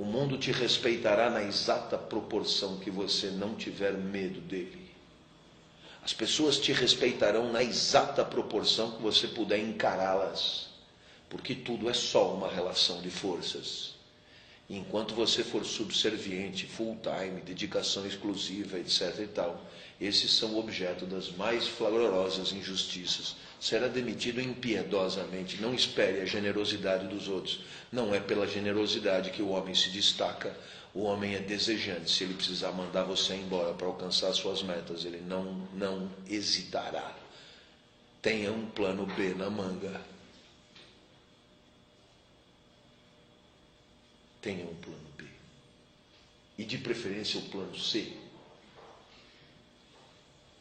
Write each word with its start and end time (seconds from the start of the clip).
O 0.00 0.04
mundo 0.06 0.38
te 0.38 0.50
respeitará 0.50 1.28
na 1.28 1.42
exata 1.42 1.98
proporção 1.98 2.78
que 2.78 2.90
você 2.90 3.26
não 3.26 3.54
tiver 3.54 3.92
medo 3.92 4.40
dele. 4.40 4.90
As 6.02 6.14
pessoas 6.14 6.56
te 6.56 6.72
respeitarão 6.72 7.52
na 7.52 7.62
exata 7.62 8.24
proporção 8.24 8.92
que 8.92 9.02
você 9.02 9.28
puder 9.28 9.58
encará-las, 9.58 10.68
porque 11.28 11.54
tudo 11.54 11.90
é 11.90 11.92
só 11.92 12.32
uma 12.32 12.48
relação 12.50 13.02
de 13.02 13.10
forças. 13.10 13.92
Enquanto 14.70 15.14
você 15.14 15.44
for 15.44 15.66
subserviente, 15.66 16.64
full 16.64 16.98
time, 17.02 17.42
dedicação 17.42 18.06
exclusiva, 18.06 18.78
etc 18.78 19.18
e 19.20 19.26
tal, 19.26 19.62
esses 20.00 20.32
são 20.32 20.58
objeto 20.58 21.04
das 21.04 21.30
mais 21.30 21.68
flagrosas 21.68 22.52
injustiças. 22.52 23.36
Será 23.60 23.88
demitido 23.88 24.40
impiedosamente. 24.40 25.60
Não 25.60 25.74
espere 25.74 26.20
a 26.20 26.24
generosidade 26.24 27.06
dos 27.06 27.28
outros. 27.28 27.60
Não 27.92 28.14
é 28.14 28.18
pela 28.18 28.46
generosidade 28.46 29.30
que 29.30 29.42
o 29.42 29.50
homem 29.50 29.74
se 29.74 29.90
destaca. 29.90 30.56
O 30.94 31.02
homem 31.02 31.34
é 31.34 31.40
desejante. 31.40 32.10
Se 32.10 32.24
ele 32.24 32.34
precisar 32.34 32.72
mandar 32.72 33.04
você 33.04 33.34
embora 33.34 33.74
para 33.74 33.86
alcançar 33.86 34.32
suas 34.32 34.62
metas, 34.62 35.04
ele 35.04 35.20
não, 35.20 35.68
não 35.74 36.10
hesitará. 36.28 37.14
Tenha 38.22 38.50
um 38.50 38.66
plano 38.70 39.06
B 39.06 39.34
na 39.34 39.50
manga. 39.50 40.00
tenha 44.40 44.64
um 44.64 44.74
plano 44.74 45.06
B. 45.16 45.24
E 46.58 46.64
de 46.64 46.78
preferência 46.78 47.40
o 47.40 47.42
plano 47.44 47.76
C. 47.78 48.12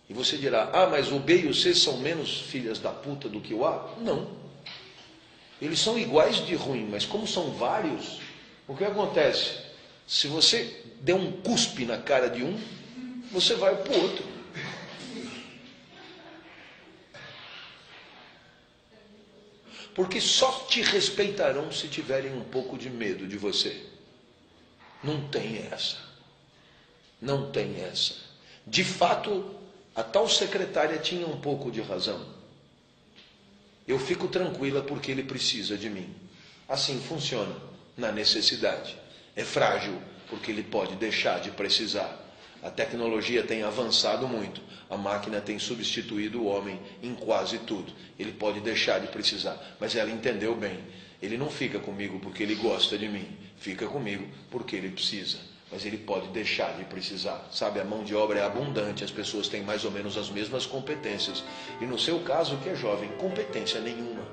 E 0.10 0.14
você 0.14 0.38
dirá: 0.38 0.72
ah, 0.74 0.88
mas 0.88 1.12
o 1.12 1.20
B 1.20 1.42
e 1.42 1.48
o 1.48 1.54
C 1.54 1.74
são 1.74 1.98
menos 1.98 2.42
filhas 2.42 2.80
da 2.80 2.90
puta 2.90 3.30
do 3.30 3.40
que 3.40 3.54
o 3.54 3.66
A? 3.66 3.96
Não. 4.00 4.28
Eles 5.62 5.80
são 5.80 5.98
iguais 5.98 6.38
de 6.46 6.56
ruim, 6.56 6.88
mas 6.90 7.06
como 7.06 7.28
são 7.28 7.52
vários, 7.52 8.20
o 8.68 8.76
que 8.76 8.84
acontece? 8.84 9.60
Se 10.08 10.28
você 10.28 10.84
der 11.02 11.14
um 11.14 11.32
cuspe 11.32 11.86
na 11.86 11.98
cara 11.98 12.30
de 12.30 12.44
um, 12.44 12.60
você 13.32 13.54
vai 13.56 13.76
para 13.76 13.94
o 13.94 14.02
outro. 14.02 14.40
porque 20.00 20.22
só 20.22 20.66
te 20.70 20.82
respeitarão 20.82 21.74
se 21.74 21.90
tiverem 21.90 22.34
um 22.34 22.46
pouco 22.46 22.78
de 22.78 22.90
medo 22.90 23.28
de 23.28 23.36
você. 23.36 23.86
Não 25.04 25.28
tem 25.28 25.58
essa. 25.70 25.98
Não 27.22 27.52
tem 27.52 27.82
essa. 27.82 28.16
De 28.66 28.82
fato, 28.82 29.59
a 30.00 30.04
tal 30.04 30.30
secretária 30.30 30.98
tinha 30.98 31.28
um 31.28 31.42
pouco 31.42 31.70
de 31.70 31.82
razão. 31.82 32.26
Eu 33.86 34.00
fico 34.00 34.30
tranquila 34.30 34.82
porque 34.82 35.12
ele 35.12 35.24
precisa 35.24 35.78
de 35.78 35.90
mim. 35.90 36.16
Assim 36.70 37.02
funciona 37.02 37.54
na 37.98 38.10
necessidade. 38.10 38.96
É 39.36 39.44
frágil 39.44 40.02
porque 40.30 40.52
ele 40.52 40.64
pode 40.64 40.96
deixar 40.96 41.42
de 41.42 41.52
precisar. 41.52 42.18
A 42.64 42.70
tecnologia 42.70 43.44
tem 43.44 43.62
avançado 43.64 44.26
muito, 44.26 44.62
a 44.90 44.96
máquina 44.96 45.42
tem 45.42 45.60
substituído 45.60 46.44
o 46.44 46.46
homem 46.46 46.80
em 47.04 47.14
quase 47.14 47.58
tudo. 47.58 47.92
Ele 48.18 48.32
pode 48.32 48.62
deixar 48.62 49.02
de 49.02 49.08
precisar, 49.08 49.62
mas 49.82 49.98
ela 49.98 50.10
entendeu 50.10 50.56
bem. 50.56 50.80
Ele 51.22 51.38
não 51.38 51.50
fica 51.50 51.78
comigo 51.78 52.22
porque 52.22 52.42
ele 52.42 52.56
gosta 52.56 52.98
de 52.98 53.10
mim, 53.10 53.28
fica 53.58 53.86
comigo 53.86 54.26
porque 54.50 54.78
ele 54.78 54.92
precisa. 54.92 55.40
Mas 55.72 55.86
ele 55.86 55.98
pode 55.98 56.28
deixar 56.30 56.74
de 56.78 56.84
precisar. 56.86 57.48
Sabe, 57.52 57.80
a 57.80 57.86
mão 57.86 58.04
de 58.04 58.16
obra 58.16 58.40
é 58.40 58.46
abundante, 58.46 59.04
as 59.04 59.12
pessoas 59.12 59.48
têm 59.48 59.64
mais 59.64 59.86
ou 59.86 59.92
menos 59.92 60.18
as 60.18 60.30
mesmas 60.30 60.66
competências. 60.66 61.44
E 61.80 61.86
no 61.86 62.00
seu 62.00 62.20
caso, 62.20 62.58
que 62.58 62.70
é 62.70 62.76
jovem, 62.76 63.10
competência 63.18 63.80
nenhuma. 63.80 64.28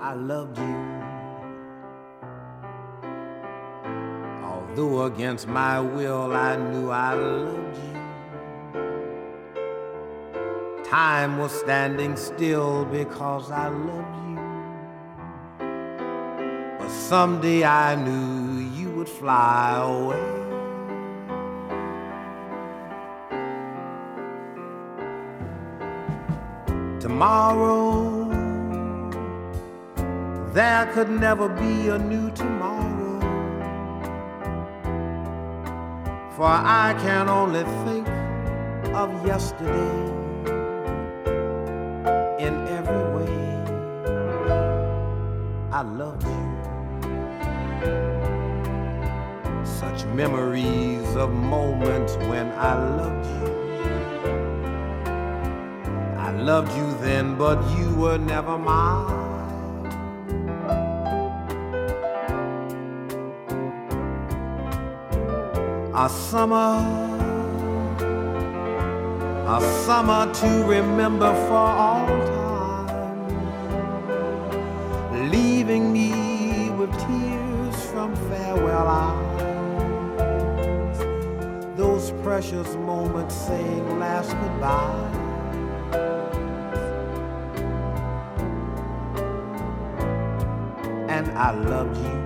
I 0.00 0.14
love 0.16 0.60
you. 0.60 0.94
Though 4.74 5.02
against 5.02 5.46
my 5.46 5.78
will 5.78 6.32
I 6.32 6.56
knew 6.56 6.90
I 6.90 7.14
loved 7.14 7.78
you. 7.78 7.94
Time 10.82 11.38
was 11.38 11.52
standing 11.52 12.16
still 12.16 12.84
because 12.86 13.52
I 13.52 13.68
loved 13.68 14.16
you. 14.16 14.23
Someday 17.08 17.64
I 17.64 17.96
knew 17.96 18.60
you 18.78 18.90
would 18.96 19.10
fly 19.10 19.76
away. 19.76 20.24
Tomorrow, 27.00 28.24
there 30.54 30.90
could 30.94 31.10
never 31.10 31.50
be 31.50 31.88
a 31.88 31.98
new 31.98 32.30
tomorrow. 32.30 33.20
for 36.36 36.46
I 36.46 36.96
can 37.02 37.28
only 37.28 37.64
think 37.84 38.08
of 38.94 39.08
yesterday 39.26 39.96
in 42.46 42.54
every 42.78 43.04
way. 43.14 43.36
I 45.70 45.82
loved 45.82 46.24
you. 46.24 46.53
Such 49.80 50.04
memories 50.06 51.16
of 51.16 51.30
moments 51.32 52.16
when 52.28 52.50
I 52.52 52.74
loved 52.96 53.26
you. 53.26 53.48
I 56.18 56.30
loved 56.30 56.76
you 56.76 56.94
then, 57.00 57.36
but 57.36 57.58
you 57.76 57.94
were 57.94 58.18
never 58.18 58.58
mine. 58.58 59.24
a 65.96 66.08
summer, 66.08 66.74
a 69.46 69.60
summer 69.86 70.34
to 70.34 70.64
remember 70.66 71.32
for 71.46 71.54
all 71.54 72.23
precious 82.34 82.74
moments 82.74 83.32
saying 83.32 84.00
last 84.00 84.30
goodbye. 84.30 85.08
And 91.08 91.30
I 91.38 91.52
loved 91.52 91.96
you. 91.96 92.23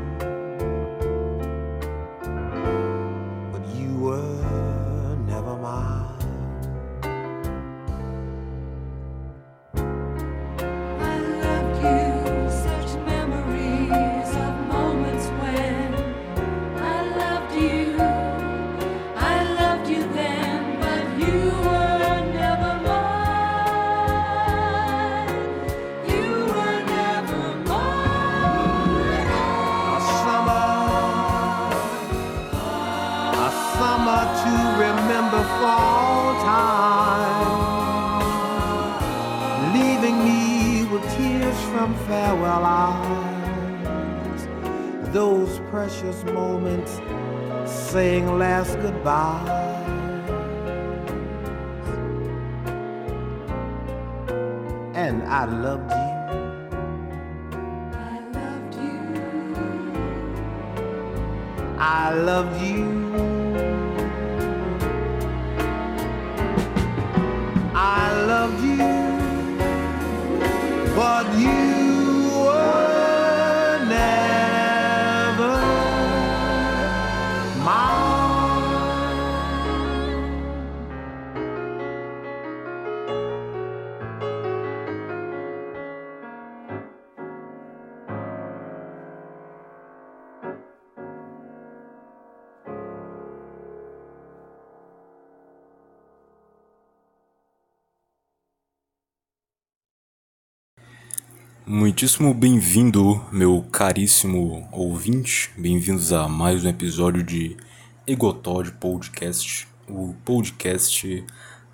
Muitíssimo 101.71 102.33
bem-vindo, 102.33 103.23
meu 103.31 103.61
caríssimo 103.71 104.67
ouvinte. 104.73 105.51
Bem-vindos 105.55 106.15
a 106.15 106.27
mais 106.27 106.65
um 106.65 106.69
episódio 106.71 107.23
de 107.23 107.59
Egotod 108.07 108.73
Podcast, 108.73 109.69
o 109.87 110.15
podcast 110.25 111.27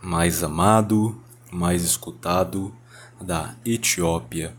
mais 0.02 0.42
amado, 0.42 1.22
mais 1.48 1.84
escutado 1.84 2.74
da 3.20 3.54
Etiópia. 3.64 4.56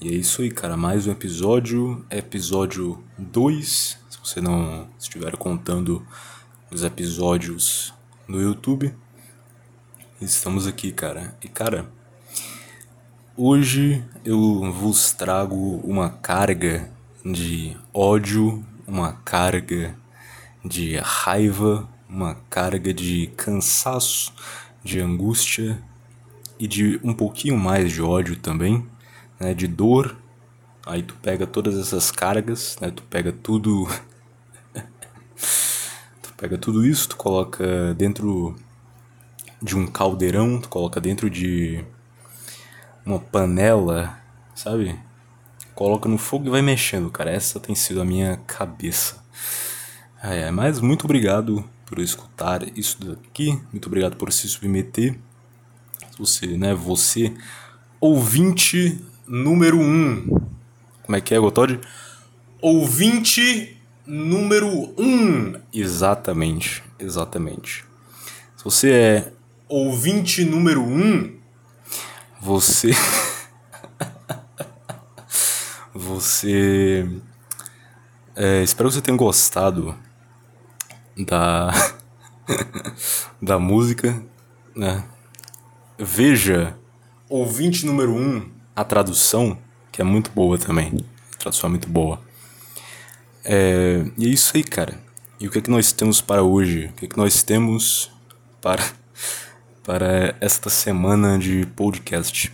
E 0.00 0.08
é 0.08 0.12
isso 0.12 0.40
aí, 0.40 0.50
cara. 0.50 0.78
Mais 0.78 1.06
um 1.06 1.12
episódio, 1.12 2.02
episódio 2.10 3.04
2. 3.18 3.98
Se 4.08 4.18
você 4.24 4.40
não 4.40 4.88
estiver 4.98 5.36
contando 5.36 6.02
os 6.70 6.82
episódios 6.82 7.92
no 8.26 8.40
YouTube, 8.40 8.94
estamos 10.22 10.66
aqui, 10.66 10.90
cara. 10.90 11.36
E, 11.44 11.48
cara 11.48 11.97
Hoje 13.40 14.04
eu 14.24 14.72
vos 14.72 15.12
trago 15.12 15.76
uma 15.84 16.10
carga 16.10 16.90
de 17.24 17.76
ódio, 17.94 18.66
uma 18.84 19.12
carga 19.12 19.96
de 20.64 20.96
raiva, 20.96 21.88
uma 22.08 22.34
carga 22.50 22.92
de 22.92 23.28
cansaço, 23.36 24.32
de 24.82 24.98
angústia 24.98 25.80
e 26.58 26.66
de 26.66 26.98
um 27.04 27.14
pouquinho 27.14 27.56
mais 27.56 27.92
de 27.92 28.02
ódio 28.02 28.34
também, 28.34 28.84
né, 29.38 29.54
de 29.54 29.68
dor. 29.68 30.16
Aí 30.84 31.04
tu 31.04 31.14
pega 31.22 31.46
todas 31.46 31.78
essas 31.78 32.10
cargas, 32.10 32.76
né, 32.80 32.90
tu 32.90 33.04
pega 33.04 33.30
tudo 33.30 33.86
tu 36.20 36.34
pega 36.36 36.58
tudo 36.58 36.84
isso, 36.84 37.10
tu 37.10 37.16
coloca 37.16 37.94
dentro 37.94 38.56
de 39.62 39.76
um 39.76 39.86
caldeirão, 39.86 40.60
tu 40.60 40.68
coloca 40.68 41.00
dentro 41.00 41.30
de 41.30 41.84
uma 43.08 43.18
panela, 43.18 44.18
sabe? 44.54 44.98
Coloca 45.74 46.08
no 46.08 46.18
fogo 46.18 46.46
e 46.46 46.50
vai 46.50 46.60
mexendo, 46.60 47.10
cara. 47.10 47.30
Essa 47.30 47.58
tem 47.58 47.74
sido 47.74 48.02
a 48.02 48.04
minha 48.04 48.36
cabeça. 48.46 49.24
É, 50.22 50.50
mas 50.50 50.80
muito 50.80 51.04
obrigado 51.04 51.64
por 51.86 51.98
escutar 52.00 52.66
isso 52.76 52.98
daqui. 53.04 53.58
Muito 53.72 53.86
obrigado 53.86 54.16
por 54.16 54.32
se 54.32 54.48
submeter. 54.48 55.18
Você, 56.18 56.46
né? 56.58 56.74
Você, 56.74 57.32
ouvinte 58.00 59.02
número 59.26 59.78
um. 59.78 60.26
Como 61.02 61.16
é 61.16 61.20
que 61.20 61.34
é, 61.34 61.38
Gotod? 61.38 61.80
Ouvinte 62.60 63.76
número 64.04 64.68
um. 64.98 65.54
Exatamente, 65.72 66.82
exatamente. 66.98 67.84
Se 68.56 68.64
você 68.64 68.90
é 68.90 69.32
ouvinte 69.68 70.44
número 70.44 70.82
um, 70.82 71.37
você. 72.40 72.90
você. 75.92 77.08
É, 78.36 78.62
espero 78.62 78.88
que 78.88 78.94
você 78.94 79.02
tenha 79.02 79.16
gostado 79.16 79.96
da. 81.16 81.70
da 83.42 83.58
música, 83.58 84.22
né? 84.74 85.04
Veja, 85.98 86.76
ouvinte 87.28 87.84
número 87.84 88.14
um, 88.14 88.48
a 88.74 88.84
tradução, 88.84 89.58
que 89.90 90.00
é 90.00 90.04
muito 90.04 90.30
boa 90.30 90.56
também. 90.56 90.92
A 91.34 91.36
tradução 91.36 91.68
é 91.68 91.70
muito 91.70 91.88
boa. 91.88 92.20
É, 93.44 94.04
e 94.16 94.26
é 94.26 94.28
isso 94.28 94.56
aí, 94.56 94.62
cara. 94.62 95.00
E 95.40 95.46
o 95.46 95.50
que 95.50 95.58
é 95.58 95.60
que 95.60 95.70
nós 95.70 95.92
temos 95.92 96.20
para 96.20 96.42
hoje? 96.42 96.86
O 96.86 96.92
que 96.92 97.06
é 97.06 97.08
que 97.08 97.16
nós 97.16 97.42
temos 97.42 98.10
para 98.60 98.84
para 99.88 100.36
esta 100.38 100.68
semana 100.68 101.38
de 101.38 101.64
podcast. 101.64 102.52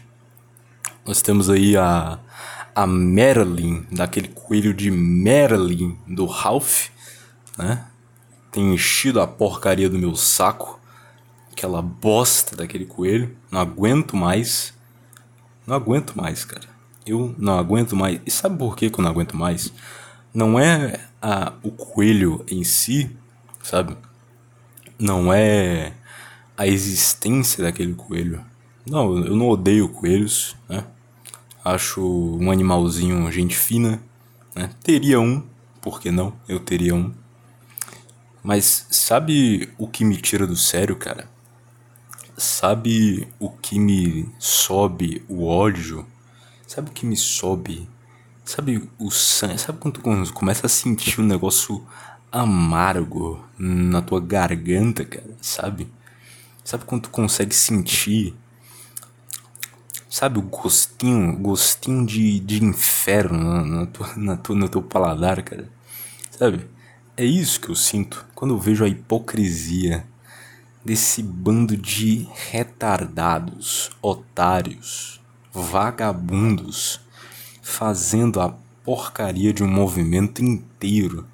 Nós 1.05 1.21
temos 1.21 1.51
aí 1.51 1.77
a, 1.77 2.21
a 2.73 2.87
Merlin, 2.87 3.85
daquele 3.91 4.29
coelho 4.29 4.73
de 4.73 4.89
Merlin 4.89 5.99
do 6.07 6.27
Ralph, 6.27 6.91
né? 7.59 7.87
Tem 8.53 8.73
enchido 8.73 9.21
a 9.21 9.27
porcaria 9.27 9.91
do 9.91 9.99
meu 9.99 10.15
saco, 10.15 10.79
aquela 11.51 11.83
bosta 11.83 12.55
daquele 12.55 12.87
coelho. 12.87 13.37
Não 13.51 13.61
aguento 13.61 14.17
mais. 14.17 14.73
Não 15.67 15.75
aguento 15.75 16.15
mais, 16.15 16.45
cara. 16.45 16.69
Eu 17.05 17.35
não 17.37 17.59
aguento 17.59 17.97
mais. 17.97 18.21
E 18.25 18.31
sabe 18.31 18.57
por 18.57 18.77
que, 18.77 18.89
que 18.89 19.01
eu 19.01 19.03
não 19.03 19.11
aguento 19.11 19.37
mais? 19.37 19.73
Não 20.33 20.57
é 20.57 21.01
a, 21.21 21.53
o 21.65 21.73
coelho 21.73 22.47
em 22.49 22.63
si, 22.63 23.11
sabe? 23.61 23.97
Não 24.97 25.33
é 25.33 25.95
a 26.57 26.67
existência 26.67 27.63
daquele 27.63 27.95
coelho. 27.95 28.45
Não, 28.87 29.17
eu 29.25 29.35
não 29.37 29.49
odeio 29.49 29.89
coelhos, 29.89 30.57
né? 30.69 30.85
Acho 31.65 32.03
um 32.03 32.51
animalzinho 32.51 33.31
gente 33.33 33.57
fina, 33.57 34.03
né? 34.55 34.71
Teria 34.83 35.21
um, 35.21 35.43
por 35.81 36.01
que 36.01 36.11
não? 36.11 36.35
Eu 36.49 36.61
teria 36.61 36.95
um. 36.95 37.13
Mas 38.43 38.87
sabe 38.91 39.71
o 39.79 39.89
que 39.89 40.05
me 40.05 40.17
tira 40.17 40.47
do 40.47 40.57
sério, 40.57 40.97
cara? 40.97 41.29
Sabe 42.37 43.27
o 43.39 43.49
que 43.49 43.79
me 43.79 44.29
sobe 44.39 45.25
o 45.29 45.47
ódio? 45.47 46.07
Sabe 46.67 46.91
o 46.91 46.93
que 46.93 47.07
me 47.07 47.17
sobe? 47.17 47.89
Sabe 48.45 48.89
o 48.99 49.11
sangue? 49.11 49.59
Sabe 49.59 49.79
quando 49.79 49.95
tu 49.95 50.33
começa 50.35 50.67
a 50.67 50.69
sentir 50.69 51.21
um 51.21 51.25
negócio 51.25 51.83
amargo 52.31 53.43
na 53.59 54.03
tua 54.03 54.21
garganta, 54.21 55.05
cara? 55.05 55.37
Sabe? 55.41 55.89
Sabe 56.65 56.87
quando 56.87 57.03
tu 57.03 57.11
consegue 57.11 57.55
sentir? 57.55 58.35
Sabe 60.09 60.39
o 60.39 60.43
gostinho, 60.43 61.37
gostinho 61.37 62.07
de, 62.07 62.41
de 62.41 62.65
inferno 62.65 63.39
na, 63.39 63.63
na, 63.63 63.87
tua, 63.87 64.13
na 64.17 64.37
tua, 64.39 64.57
no 64.57 64.69
teu 64.71 64.81
paladar, 64.81 65.43
cara? 65.43 65.69
Sabe? 66.31 66.67
É 67.19 67.25
isso 67.25 67.61
que 67.61 67.69
eu 67.69 67.75
sinto 67.75 68.25
quando 68.35 68.55
eu 68.55 68.59
vejo 68.59 68.83
a 68.83 68.89
hipocrisia 68.89 70.07
desse 70.83 71.23
bando 71.23 71.77
de 71.77 72.27
retardados, 72.51 73.91
otários, 74.01 75.21
vagabundos, 75.53 76.99
fazendo 77.61 78.41
a 78.41 78.57
porcaria 78.83 79.53
de 79.53 79.63
um 79.63 79.69
movimento 79.69 80.43
inteiro 80.43 81.27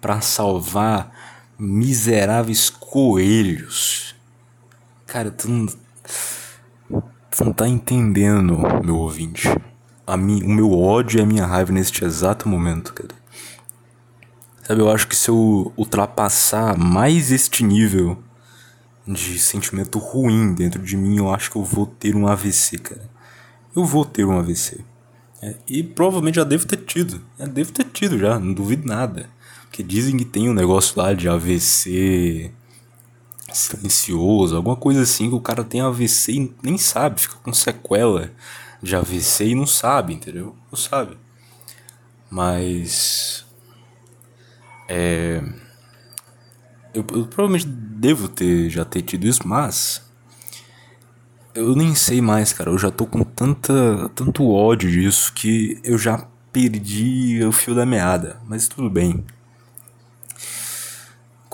para 0.00 0.20
salvar 0.20 1.10
miseráveis 1.58 2.70
coelhos 2.70 4.05
Cara, 5.16 5.30
tu 5.30 5.48
não. 5.48 5.66
Tu 7.30 7.42
não 7.42 7.50
tá 7.50 7.66
entendendo, 7.66 8.58
meu 8.84 8.96
ouvinte. 8.96 9.48
A 10.06 10.14
mi, 10.14 10.42
o 10.42 10.48
meu 10.50 10.70
ódio 10.78 11.18
e 11.18 11.22
a 11.22 11.24
minha 11.24 11.46
raiva 11.46 11.72
neste 11.72 12.04
exato 12.04 12.46
momento, 12.46 12.92
cara. 12.92 13.14
Sabe, 14.62 14.82
eu 14.82 14.90
acho 14.90 15.08
que 15.08 15.16
se 15.16 15.30
eu 15.30 15.72
ultrapassar 15.74 16.76
mais 16.76 17.32
este 17.32 17.64
nível 17.64 18.22
de 19.08 19.38
sentimento 19.38 19.98
ruim 19.98 20.52
dentro 20.52 20.82
de 20.82 20.98
mim, 20.98 21.16
eu 21.16 21.32
acho 21.32 21.50
que 21.50 21.56
eu 21.56 21.64
vou 21.64 21.86
ter 21.86 22.14
um 22.14 22.26
AVC, 22.26 22.76
cara. 22.76 23.08
Eu 23.74 23.86
vou 23.86 24.04
ter 24.04 24.26
um 24.26 24.38
AVC. 24.38 24.84
É, 25.40 25.54
e 25.66 25.82
provavelmente 25.82 26.34
já 26.34 26.44
devo 26.44 26.66
ter 26.66 26.84
tido. 26.84 27.22
É, 27.38 27.46
devo 27.46 27.72
ter 27.72 27.84
tido 27.84 28.18
já, 28.18 28.38
não 28.38 28.52
duvido 28.52 28.86
nada. 28.86 29.30
Porque 29.62 29.82
dizem 29.82 30.14
que 30.18 30.26
tem 30.26 30.50
um 30.50 30.54
negócio 30.54 30.92
lá 31.00 31.14
de 31.14 31.26
AVC 31.26 32.52
silencioso, 33.52 34.56
alguma 34.56 34.76
coisa 34.76 35.02
assim 35.02 35.28
que 35.28 35.34
o 35.34 35.40
cara 35.40 35.64
tem 35.64 35.80
AVC 35.80 36.32
e 36.32 36.54
nem 36.62 36.76
sabe, 36.76 37.20
fica 37.20 37.36
com 37.36 37.52
sequela 37.52 38.30
de 38.82 38.94
AVC 38.94 39.48
e 39.48 39.54
não 39.54 39.66
sabe, 39.66 40.14
entendeu? 40.14 40.56
Não 40.70 40.78
sabe. 40.78 41.16
Mas. 42.30 43.44
É. 44.88 45.42
Eu, 46.94 47.04
eu, 47.12 47.26
provavelmente 47.26 47.66
devo 47.66 48.28
ter 48.28 48.70
já 48.70 48.84
ter 48.84 49.02
tido 49.02 49.26
isso, 49.26 49.46
mas. 49.46 50.02
Eu 51.54 51.74
nem 51.74 51.94
sei 51.94 52.20
mais, 52.20 52.52
cara. 52.52 52.70
Eu 52.70 52.78
já 52.78 52.90
tô 52.90 53.06
com 53.06 53.22
tanta, 53.22 54.10
tanto 54.14 54.50
ódio 54.50 54.90
disso 54.90 55.32
que 55.32 55.80
eu 55.82 55.96
já 55.96 56.26
perdi 56.52 57.42
o 57.44 57.52
fio 57.52 57.74
da 57.74 57.86
meada. 57.86 58.40
Mas 58.46 58.68
tudo 58.68 58.90
bem. 58.90 59.24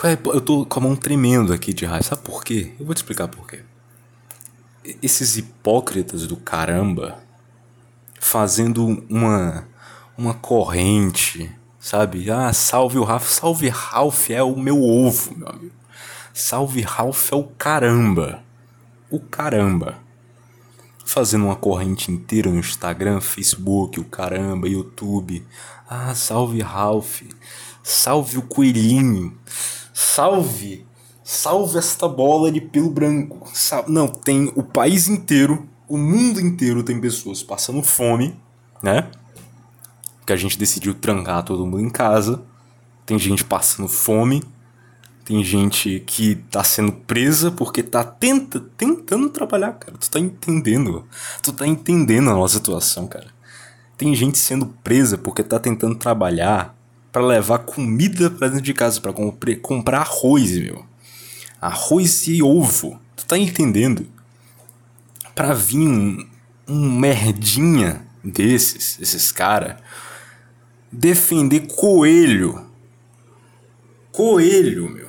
É? 0.04 0.12
Eu 0.12 0.40
tô 0.40 0.66
com 0.66 0.80
a 0.80 0.82
mão 0.82 0.96
tremendo 0.96 1.52
aqui 1.52 1.72
de 1.72 1.84
raiva. 1.84 2.02
Sabe 2.02 2.22
por 2.22 2.42
quê? 2.42 2.72
Eu 2.78 2.86
vou 2.86 2.94
te 2.94 2.98
explicar 2.98 3.28
por 3.28 3.46
quê. 3.46 3.60
Esses 5.00 5.36
hipócritas 5.36 6.26
do 6.26 6.36
caramba 6.36 7.22
fazendo 8.18 9.04
uma 9.08 9.68
uma 10.16 10.34
corrente, 10.34 11.50
sabe? 11.78 12.30
Ah, 12.30 12.52
salve 12.52 12.98
o 12.98 13.04
Ralph. 13.04 13.28
Salve 13.28 13.68
Ralph 13.68 14.30
é 14.30 14.42
o 14.42 14.56
meu 14.56 14.82
ovo, 14.82 15.36
meu 15.36 15.48
amigo. 15.48 15.74
Salve 16.32 16.80
Ralph 16.80 17.32
é 17.32 17.36
o 17.36 17.44
caramba. 17.44 18.42
O 19.10 19.20
caramba. 19.20 19.98
Fazendo 21.04 21.44
uma 21.44 21.56
corrente 21.56 22.10
inteira 22.10 22.50
no 22.50 22.58
Instagram, 22.58 23.20
Facebook, 23.20 24.00
o 24.00 24.04
caramba, 24.04 24.68
YouTube. 24.68 25.46
Ah, 25.88 26.14
salve 26.14 26.60
Ralph. 26.60 27.22
Salve 27.82 28.38
o 28.38 28.42
coelhinho 28.42 29.36
salve, 30.02 30.84
salve 31.22 31.78
esta 31.78 32.08
bola 32.08 32.50
de 32.50 32.60
pelo 32.60 32.90
branco. 32.90 33.50
Não, 33.86 34.08
tem 34.08 34.52
o 34.56 34.62
país 34.62 35.08
inteiro, 35.08 35.68
o 35.88 35.96
mundo 35.96 36.40
inteiro 36.40 36.82
tem 36.82 37.00
pessoas 37.00 37.42
passando 37.42 37.82
fome, 37.82 38.36
né? 38.82 39.10
Que 40.26 40.32
a 40.32 40.36
gente 40.36 40.58
decidiu 40.58 40.94
trancar 40.94 41.44
todo 41.44 41.66
mundo 41.66 41.80
em 41.80 41.90
casa. 41.90 42.42
Tem 43.06 43.18
gente 43.18 43.44
passando 43.44 43.88
fome. 43.88 44.42
Tem 45.24 45.42
gente 45.44 46.00
que 46.00 46.36
tá 46.50 46.64
sendo 46.64 46.92
presa 46.92 47.50
porque 47.50 47.82
tá 47.82 48.02
tenta, 48.02 48.60
tentando 48.76 49.28
trabalhar, 49.30 49.72
cara. 49.74 49.96
Tu 49.96 50.10
tá 50.10 50.18
entendendo. 50.18 51.06
Tu 51.42 51.52
tá 51.52 51.66
entendendo 51.66 52.30
a 52.30 52.34
nossa 52.34 52.54
situação, 52.54 53.06
cara. 53.06 53.28
Tem 53.96 54.14
gente 54.14 54.38
sendo 54.38 54.66
presa 54.82 55.16
porque 55.16 55.42
tá 55.42 55.58
tentando 55.58 55.94
trabalhar 55.94 56.76
para 57.12 57.26
levar 57.26 57.58
comida 57.58 58.30
para 58.30 58.48
dentro 58.48 58.64
de 58.64 58.72
casa, 58.72 58.98
para 58.98 59.12
comprar 59.60 60.00
arroz, 60.00 60.58
meu. 60.58 60.84
Arroz 61.60 62.26
e 62.26 62.42
ovo. 62.42 62.98
Tu 63.14 63.26
tá 63.26 63.36
entendendo? 63.36 64.08
Pra 65.34 65.52
vir 65.52 65.86
um, 65.86 66.26
um 66.66 66.98
merdinha 66.98 68.06
desses, 68.24 68.98
esses 68.98 69.30
cara, 69.30 69.78
defender 70.90 71.66
coelho. 71.66 72.66
Coelho, 74.10 74.88
meu. 74.88 75.08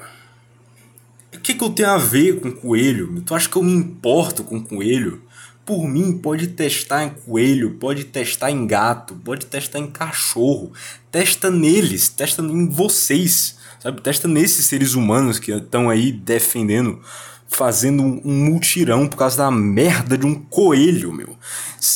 O 1.34 1.40
que, 1.40 1.54
que 1.54 1.64
eu 1.64 1.70
tenho 1.70 1.90
a 1.90 1.98
ver 1.98 2.40
com 2.40 2.52
coelho? 2.52 3.22
Tu 3.22 3.34
acha 3.34 3.50
que 3.50 3.56
eu 3.56 3.64
me 3.64 3.74
importo 3.74 4.44
com 4.44 4.62
coelho? 4.62 5.22
Por 5.66 5.88
mim, 5.88 6.18
pode 6.18 6.48
testar 6.48 7.06
em 7.06 7.10
coelho, 7.10 7.76
pode 7.76 8.04
testar 8.04 8.52
em 8.52 8.68
gato, 8.68 9.16
pode 9.16 9.46
testar 9.46 9.80
em 9.80 9.88
cachorro. 9.88 10.74
Testa 11.10 11.50
neles, 11.50 12.10
testa 12.10 12.42
em 12.42 12.68
vocês, 12.68 13.58
sabe? 13.80 14.02
Testa 14.02 14.28
nesses 14.28 14.66
seres 14.66 14.94
humanos 14.94 15.40
que 15.40 15.54
estão 15.54 15.90
aí 15.90 16.12
defendendo, 16.12 17.02
fazendo 17.48 18.04
um 18.04 18.46
multirão 18.46 19.08
por 19.08 19.16
causa 19.16 19.38
da 19.38 19.52
merda 19.52 20.18
de 20.18 20.26
um 20.26 20.36
coelho, 20.36 21.14
meu. 21.14 21.38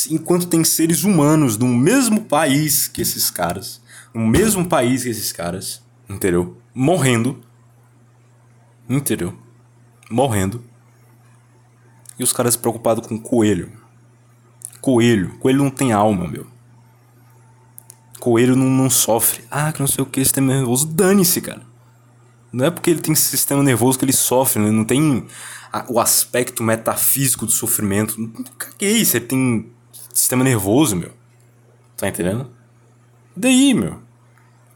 Enquanto 0.10 0.48
tem 0.48 0.64
seres 0.64 1.04
humanos 1.04 1.58
no 1.58 1.68
mesmo 1.68 2.24
país 2.24 2.88
que 2.88 3.02
esses 3.02 3.30
caras, 3.30 3.82
no 4.14 4.26
mesmo 4.26 4.66
país 4.66 5.04
que 5.04 5.10
esses 5.10 5.34
caras, 5.34 5.82
entendeu? 6.08 6.56
Morrendo. 6.74 7.42
Entendeu? 8.88 9.38
Morrendo 10.10 10.64
e 12.18 12.24
os 12.24 12.34
caras 12.34 12.56
preocupados 12.56 13.08
com 13.08 13.20
coelho. 13.20 13.72
Coelho. 14.82 15.38
Coelho 15.40 15.64
não 15.64 15.70
tem 15.70 15.92
alma, 15.92 16.28
meu. 16.28 16.48
Coelho 18.20 18.56
não, 18.56 18.66
não 18.66 18.90
sofre. 18.90 19.44
Ah, 19.50 19.72
que 19.72 19.80
não 19.80 19.88
sei 19.88 20.04
o 20.04 20.08
que, 20.08 20.24
sistema 20.24 20.54
nervoso. 20.54 20.88
Dane-se, 20.88 21.42
cara. 21.42 21.62
Não 22.52 22.66
é 22.66 22.72
porque 22.72 22.90
ele 22.90 23.02
tem 23.02 23.14
sistema 23.14 23.62
nervoso 23.62 24.00
que 24.00 24.06
ele 24.06 24.14
sofre, 24.14 24.62
né? 24.62 24.72
Não 24.72 24.86
tem 24.86 25.28
a, 25.72 25.86
o 25.90 26.00
aspecto 26.00 26.64
metafísico 26.64 27.46
do 27.46 27.52
sofrimento. 27.52 28.16
Caguei, 28.58 29.04
você 29.04 29.20
tem 29.20 29.70
sistema 30.14 30.44
nervoso, 30.44 30.96
meu. 30.96 31.12
Tá 31.96 32.08
entendendo? 32.08 32.50
Daí, 33.36 33.74
meu? 33.74 34.00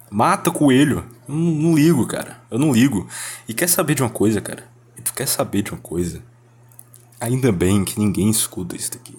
Mata 0.09 0.51
coelho. 0.51 1.05
Não, 1.27 1.37
não 1.37 1.75
ligo, 1.75 2.05
cara. 2.05 2.41
Eu 2.51 2.59
não 2.59 2.71
ligo. 2.71 3.07
E 3.47 3.53
quer 3.53 3.67
saber 3.67 3.95
de 3.95 4.03
uma 4.03 4.09
coisa, 4.09 4.41
cara? 4.41 4.65
E 4.97 5.01
tu 5.01 5.13
quer 5.13 5.27
saber 5.27 5.61
de 5.61 5.71
uma 5.71 5.79
coisa? 5.79 6.21
Ainda 7.21 7.51
bem 7.51 7.85
que 7.85 7.99
ninguém 7.99 8.31
escuta 8.31 8.75
isso 8.75 8.93
daqui. 8.93 9.15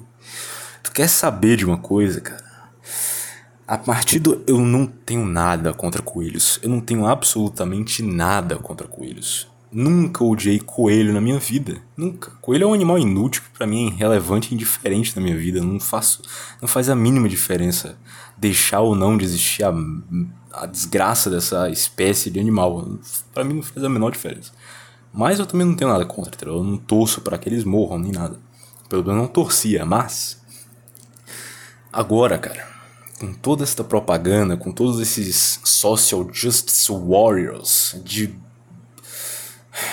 Tu 0.82 0.90
quer 0.90 1.09
saber 1.09 1.56
de 1.56 1.64
uma 1.64 1.78
coisa, 1.78 2.21
cara? 2.21 2.42
A 3.64 3.78
partir 3.78 4.18
do. 4.18 4.42
Eu 4.44 4.59
não 4.59 4.87
tenho 4.87 5.25
nada 5.25 5.73
contra 5.73 6.02
coelhos. 6.02 6.59
Eu 6.64 6.68
não 6.68 6.80
tenho 6.80 7.06
absolutamente 7.06 8.02
nada 8.02 8.56
contra 8.56 8.88
coelhos. 8.88 9.47
Nunca 9.71 10.25
odiei 10.25 10.59
coelho 10.59 11.14
na 11.14 11.21
minha 11.21 11.38
vida. 11.38 11.80
Nunca. 11.97 12.32
Coelho 12.42 12.64
é 12.64 12.66
um 12.66 12.75
animal 12.75 12.99
inútil 12.99 13.42
pra 13.54 13.68
mim 13.68 13.87
é 13.87 13.94
irrelevante 13.94 14.50
e 14.50 14.54
indiferente 14.54 15.14
na 15.14 15.23
minha 15.23 15.37
vida. 15.37 15.61
não 15.61 15.78
faço. 15.78 16.23
Não 16.61 16.66
faz 16.66 16.90
a 16.90 16.97
mínima 16.97 17.28
diferença 17.28 17.97
deixar 18.37 18.80
ou 18.80 18.97
não 18.97 19.16
de 19.16 19.25
existir 19.25 19.62
a, 19.62 19.73
a 20.52 20.66
desgraça 20.66 21.30
dessa 21.30 21.71
espécie 21.71 22.30
de 22.30 22.40
animal. 22.40 22.99
Para 23.32 23.44
mim 23.44 23.54
não 23.54 23.62
faz 23.62 23.85
a 23.85 23.88
menor 23.88 24.11
diferença. 24.11 24.50
Mas 25.12 25.38
eu 25.38 25.47
também 25.47 25.66
não 25.66 25.75
tenho 25.75 25.90
nada 25.90 26.07
contra, 26.07 26.35
entendeu? 26.35 26.57
Eu 26.57 26.64
não 26.64 26.78
torço 26.78 27.21
para 27.21 27.37
que 27.37 27.49
eles 27.49 27.64
morram 27.64 27.99
nem 27.99 28.12
nada. 28.12 28.38
Pelo 28.88 29.04
menos 29.04 29.21
não 29.21 29.28
torcia, 29.28 29.85
mas. 29.85 30.40
Agora, 31.92 32.38
cara, 32.38 32.66
com 33.21 33.35
toda 33.35 33.62
esta 33.62 33.85
propaganda, 33.85 34.57
com 34.57 34.73
todos 34.73 35.00
esses 35.00 35.61
social 35.64 36.26
justice 36.33 36.90
warriors 36.90 38.00
de. 38.02 38.35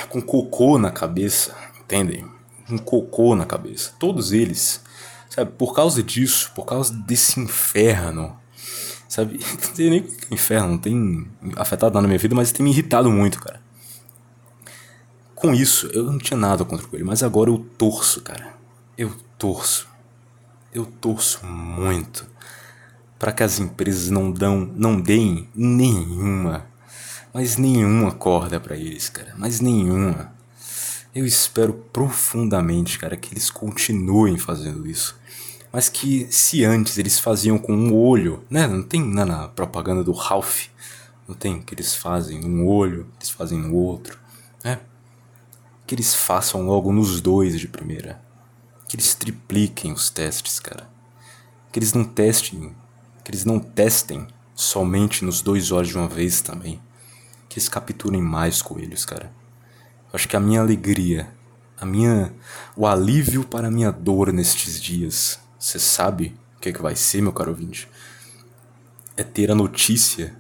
com 0.07 0.21
cocô 0.21 0.77
na 0.77 0.89
cabeça, 0.89 1.53
entendem? 1.81 2.25
Com 2.65 2.77
cocô 2.77 3.35
na 3.35 3.45
cabeça. 3.45 3.91
Todos 3.99 4.31
eles, 4.31 4.81
sabe? 5.29 5.51
Por 5.51 5.75
causa 5.75 6.01
disso, 6.01 6.49
por 6.55 6.65
causa 6.65 6.93
desse 6.93 7.41
inferno, 7.41 8.38
sabe? 9.09 9.38
Não 9.67 9.73
tem 9.73 9.89
nem 9.89 10.07
inferno, 10.31 10.69
não 10.69 10.77
tem 10.77 11.27
afetado 11.57 11.93
nada 11.93 12.03
na 12.03 12.07
minha 12.07 12.19
vida, 12.19 12.35
mas 12.35 12.51
tem 12.51 12.63
me 12.63 12.71
irritado 12.71 13.11
muito, 13.11 13.39
cara 13.39 13.68
com 15.39 15.53
isso, 15.53 15.88
eu 15.88 16.03
não 16.03 16.17
tinha 16.17 16.38
nada 16.38 16.65
contra 16.65 16.86
o 16.86 16.89
coelho, 16.89 17.05
mas 17.05 17.24
agora 17.24 17.50
eu 17.50 17.58
torço, 17.77 18.22
cara. 18.22 18.53
Eu 18.98 19.15
torço. 19.38 19.88
Eu 20.74 20.86
torço 20.86 21.46
muito 21.46 22.27
para 23.17 23.31
que 23.31 23.43
as 23.43 23.60
empresas 23.60 24.10
não 24.10 24.31
dão, 24.31 24.72
não 24.75 25.00
deem 25.00 25.50
nenhuma, 25.55 26.67
mas 27.34 27.58
nenhuma 27.58 28.12
corda 28.12 28.60
para 28.60 28.77
eles, 28.77 29.10
cara, 29.10 29.34
mas 29.38 29.60
nenhuma. 29.60 30.34
Eu 31.13 31.25
espero 31.25 31.74
profundamente, 31.91 33.00
cara, 33.00 33.17
que 33.17 33.34
eles 33.34 33.50
continuem 33.50 34.38
fazendo 34.38 34.88
isso. 34.88 35.17
Mas 35.72 35.89
que 35.89 36.27
se 36.31 36.63
antes 36.63 36.98
eles 36.98 37.19
faziam 37.19 37.58
com 37.58 37.74
um 37.74 37.93
olho, 37.93 38.43
né? 38.50 38.67
Não 38.67 38.81
tem 38.81 39.03
na, 39.03 39.25
na 39.25 39.48
propaganda 39.48 40.03
do 40.03 40.12
Ralph, 40.12 40.67
não 41.27 41.36
tem 41.36 41.62
que 41.62 41.74
eles 41.74 41.96
fazem 41.96 42.43
um 42.46 42.65
olho, 42.65 43.08
eles 43.19 43.29
fazem 43.29 43.60
no 43.60 43.75
outro, 43.75 44.17
né? 44.63 44.79
Que 45.89 45.96
eles 45.96 46.13
façam 46.13 46.67
logo 46.67 46.93
nos 46.93 47.19
dois 47.19 47.60
de 47.60 47.67
primeira. 47.67 48.22
Que 48.88 48.96
eles 48.96 49.15
tripliquem 49.15 49.91
os 49.91 50.12
testes, 50.12 50.60
cara. 50.60 50.88
Que 51.72 51.79
eles 51.79 51.93
não 51.93 52.03
testem, 52.03 52.75
que 53.24 53.31
eles 53.31 53.43
não 53.43 53.60
testem 53.60 54.27
somente 54.53 55.25
nos 55.25 55.41
dois 55.41 55.72
olhos 55.72 55.88
de 55.88 55.98
uma 55.98 56.08
vez 56.08 56.41
também. 56.41 56.79
Que 57.50 57.58
eles 57.58 57.67
capturem 57.67 58.22
mais 58.22 58.62
coelhos, 58.62 59.03
cara. 59.03 59.34
Eu 60.03 60.10
acho 60.13 60.27
que 60.27 60.36
a 60.36 60.39
minha 60.39 60.62
alegria, 60.62 61.27
a 61.81 61.88
minha 61.88 62.36
o 62.77 62.86
alívio 62.86 63.43
para 63.43 63.69
a 63.69 63.72
minha 63.72 63.91
dor 63.91 64.31
nestes 64.31 64.79
dias, 64.79 65.39
você 65.58 65.79
sabe 65.79 66.38
o 66.55 66.60
que 66.60 66.69
é 66.69 66.72
que 66.72 66.84
vai 66.84 66.96
ser, 66.96 67.19
meu 67.19 67.34
caro 67.34 67.50
ouvinte? 67.50 67.89
É 69.17 69.24
ter 69.24 69.50
a 69.50 69.55
notícia 69.55 70.36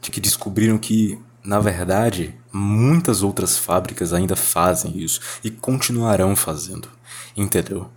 de 0.00 0.10
que 0.10 0.20
descobriram 0.20 0.78
que 0.78 1.16
na 1.44 1.60
verdade, 1.60 2.34
muitas 2.50 3.22
outras 3.22 3.58
fábricas 3.58 4.14
ainda 4.14 4.34
fazem 4.34 4.98
isso 4.98 5.20
e 5.44 5.50
continuarão 5.50 6.34
fazendo. 6.34 6.88
Entendeu? 7.36 7.90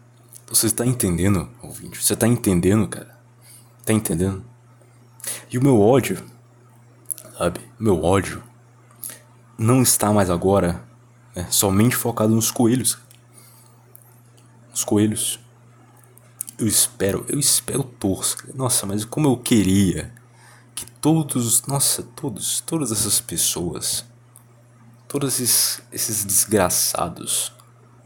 Você 0.50 0.68
está 0.68 0.86
entendendo, 0.86 1.50
ouvinte? 1.62 2.04
Você 2.04 2.14
está 2.14 2.28
entendendo, 2.28 2.86
cara? 2.88 3.18
Tá 3.86 3.94
entendendo? 3.94 4.44
E 5.50 5.58
o 5.58 5.64
meu 5.64 5.80
ódio, 5.80 6.22
sabe? 7.38 7.62
Meu 7.80 8.04
ódio 8.04 8.44
não 9.58 9.82
está 9.82 10.12
mais 10.12 10.30
agora 10.30 10.84
né, 11.34 11.48
somente 11.50 11.96
focado 11.96 12.36
nos 12.36 12.52
coelhos. 12.52 12.98
Os 14.74 14.84
coelhos. 14.84 15.40
Eu 16.60 16.68
espero, 16.68 17.26
eu 17.30 17.40
espero 17.40 17.84
torço. 17.84 18.38
Nossa, 18.56 18.86
mas 18.86 19.06
como 19.06 19.28
eu 19.28 19.38
queria 19.38 20.17
todos, 20.86 21.66
nossa, 21.66 22.04
todos, 22.04 22.62
todas 22.62 22.92
essas 22.92 23.20
pessoas, 23.20 24.06
todos 25.08 25.40
esses, 25.40 25.82
esses 25.92 26.26
desgraçados, 26.26 27.52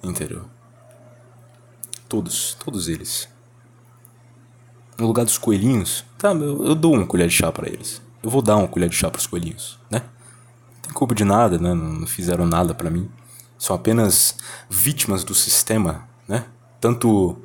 entendeu? 0.04 0.46
Todos, 2.08 2.56
todos 2.64 2.88
eles. 2.88 3.28
No 4.98 5.08
lugar 5.08 5.26
dos 5.26 5.38
coelhinhos, 5.38 6.06
tá, 6.18 6.32
eu, 6.32 6.66
eu 6.66 6.76
dou 6.76 6.94
uma 6.94 7.08
colher 7.08 7.28
de 7.28 7.34
chá 7.34 7.52
para 7.52 7.68
eles. 7.68 8.02
Eu 8.22 8.30
vou 8.30 8.42
dar 8.42 8.56
uma 8.56 8.68
colher 8.68 8.90
de 8.90 8.96
chá 8.96 9.10
para 9.10 9.20
os 9.20 9.26
coelhinhos, 9.26 9.80
né? 9.90 10.04
Não 10.76 10.82
tem 10.82 10.94
culpa 10.94 11.16
de 11.16 11.26
nada, 11.26 11.58
né? 11.58 11.74
Não 11.74 12.06
fizeram 12.06 12.46
nada 12.46 12.74
para 12.74 12.90
mim. 12.90 13.10
São 13.58 13.76
apenas 13.76 14.36
vítimas 14.70 15.24
do 15.24 15.34
sistema, 15.34 16.08
né? 16.28 16.46
Tanto 16.80 17.42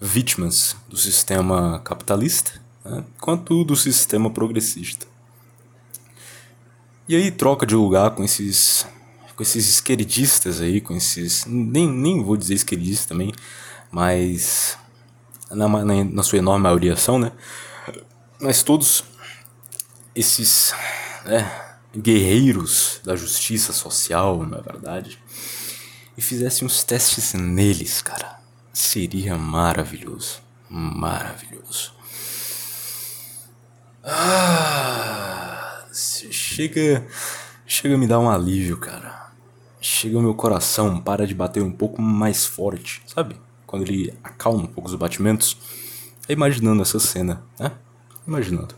vítimas 0.00 0.76
do 0.88 0.96
sistema 0.96 1.80
capitalista, 1.80 2.60
né, 2.84 3.04
quanto 3.20 3.64
do 3.64 3.76
sistema 3.76 4.30
progressista. 4.30 5.06
E 7.08 7.16
aí 7.16 7.30
troca 7.30 7.66
de 7.66 7.74
lugar 7.74 8.12
com 8.12 8.22
esses 8.22 8.86
com 9.36 9.42
esses 9.42 9.70
esquerdistas 9.70 10.60
aí, 10.60 10.82
com 10.82 10.94
esses 10.94 11.46
nem, 11.46 11.88
nem 11.88 12.22
vou 12.22 12.36
dizer 12.36 12.54
esquerdistas 12.54 13.06
também, 13.06 13.32
mas 13.90 14.76
na, 15.50 15.66
na, 15.66 16.04
na 16.04 16.22
sua 16.22 16.38
enorme 16.38 16.62
maioria 16.62 16.94
são, 16.94 17.18
né? 17.18 17.32
Mas 18.38 18.62
todos 18.62 19.02
esses 20.14 20.74
né, 21.24 21.50
guerreiros 21.96 23.00
da 23.02 23.16
justiça 23.16 23.72
social, 23.72 24.44
na 24.46 24.58
é 24.58 24.62
verdade, 24.62 25.18
e 26.16 26.22
fizessem 26.22 26.66
uns 26.66 26.84
testes 26.84 27.32
neles, 27.32 28.02
cara, 28.02 28.40
seria 28.72 29.36
maravilhoso, 29.36 30.42
maravilhoso. 30.68 31.99
Ah, 34.02 35.84
chega, 35.92 37.06
chega 37.66 37.94
a 37.94 37.98
me 37.98 38.06
dar 38.06 38.18
um 38.18 38.30
alívio, 38.30 38.78
cara. 38.78 39.30
Chega 39.80 40.18
o 40.18 40.22
meu 40.22 40.34
coração, 40.34 41.00
para 41.00 41.26
de 41.26 41.34
bater 41.34 41.62
um 41.62 41.72
pouco 41.72 42.00
mais 42.00 42.46
forte, 42.46 43.02
sabe? 43.06 43.36
Quando 43.66 43.82
ele 43.82 44.12
acalma 44.22 44.62
um 44.62 44.66
pouco 44.66 44.88
os 44.88 44.94
batimentos. 44.94 45.56
É 46.28 46.32
imaginando 46.32 46.82
essa 46.82 46.98
cena, 46.98 47.42
né? 47.58 47.72
Imaginando. 48.26 48.74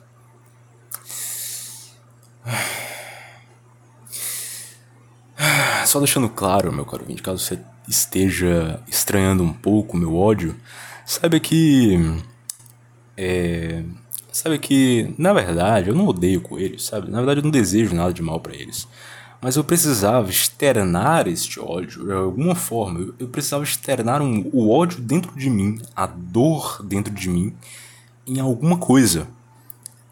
Só 5.87 5.99
deixando 5.99 6.29
claro, 6.29 6.73
meu 6.73 6.85
caro 6.87 7.03
ouvinte, 7.03 7.23
caso 7.23 7.45
você 7.45 7.59
esteja 7.87 8.81
estranhando 8.89 9.43
um 9.43 9.53
pouco 9.53 9.97
o 9.97 10.01
meu 10.01 10.17
ódio, 10.17 10.57
saiba 11.05 11.39
que. 11.39 11.99
É, 13.17 13.85
Sabe 14.33 14.59
que, 14.59 15.15
na 15.19 15.35
verdade, 15.35 15.91
eu 15.91 15.95
não 15.95 16.07
odeio 16.07 16.41
coelhos, 16.41 16.87
sabe? 16.87 17.11
Na 17.11 17.19
verdade, 17.19 17.41
eu 17.41 17.45
não 17.45 17.51
desejo 17.51 17.95
nada 17.95 18.15
de 18.15 18.23
mal 18.23 18.41
para 18.41 18.55
eles. 18.55 18.89
Mas 19.43 19.57
eu 19.57 19.65
precisava 19.65 20.31
externar 20.31 21.29
este 21.29 21.61
ódio 21.61 22.07
de 22.07 22.13
alguma 22.13 22.55
forma. 22.55 23.15
Eu, 23.19 23.29
precisava 23.29 23.63
externar 23.63 24.23
um, 24.23 24.49
o 24.51 24.71
ódio 24.71 25.03
dentro 25.03 25.37
de 25.39 25.51
mim, 25.51 25.79
a 25.95 26.07
dor 26.07 26.83
dentro 26.83 27.13
de 27.13 27.29
mim, 27.29 27.55
em 28.27 28.41
alguma 28.41 28.79
coisa. 28.79 29.29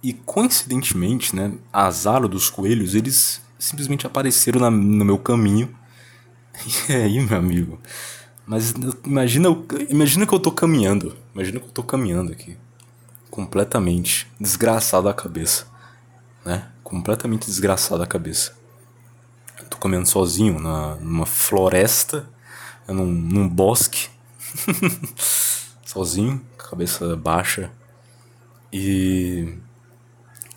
E 0.02 0.12
coincidentemente, 0.12 1.34
né, 1.34 1.54
azar 1.72 2.28
dos 2.28 2.50
coelhos, 2.50 2.94
eles 2.94 3.40
simplesmente 3.58 4.06
apareceram 4.06 4.60
na, 4.60 4.70
no 4.70 5.04
meu 5.04 5.18
caminho. 5.18 5.74
E 6.90 6.92
aí, 6.92 7.20
meu 7.20 7.38
amigo? 7.38 7.80
Mas 8.44 8.74
imagina, 9.06 9.48
imagina 9.88 10.26
que 10.26 10.34
eu 10.34 10.40
tô 10.40 10.52
caminhando. 10.52 11.16
Imagina 11.34 11.58
que 11.58 11.66
eu 11.66 11.72
tô 11.72 11.82
caminhando 11.82 12.32
aqui 12.32 12.54
completamente 13.30 14.26
desgraçado 14.38 15.08
a 15.08 15.14
cabeça, 15.14 15.66
né? 16.44 16.68
Completamente 16.82 17.46
desgraçado 17.46 18.02
a 18.02 18.06
cabeça. 18.06 18.54
Eu 19.58 19.66
tô 19.66 19.76
comendo 19.76 20.06
sozinho 20.06 20.58
na, 20.58 20.96
numa 20.96 21.26
floresta, 21.26 22.28
num, 22.88 23.06
num 23.06 23.48
bosque, 23.48 24.08
sozinho, 25.86 26.40
cabeça 26.58 27.16
baixa, 27.16 27.70
e 28.72 29.54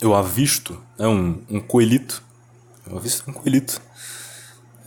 eu 0.02 0.14
avisto 0.14 0.80
né, 0.98 1.08
um, 1.08 1.42
um 1.50 1.60
coelhito. 1.60 2.24
Eu 2.86 2.98
avisto 2.98 3.30
um 3.30 3.34
coelhito. 3.34 3.82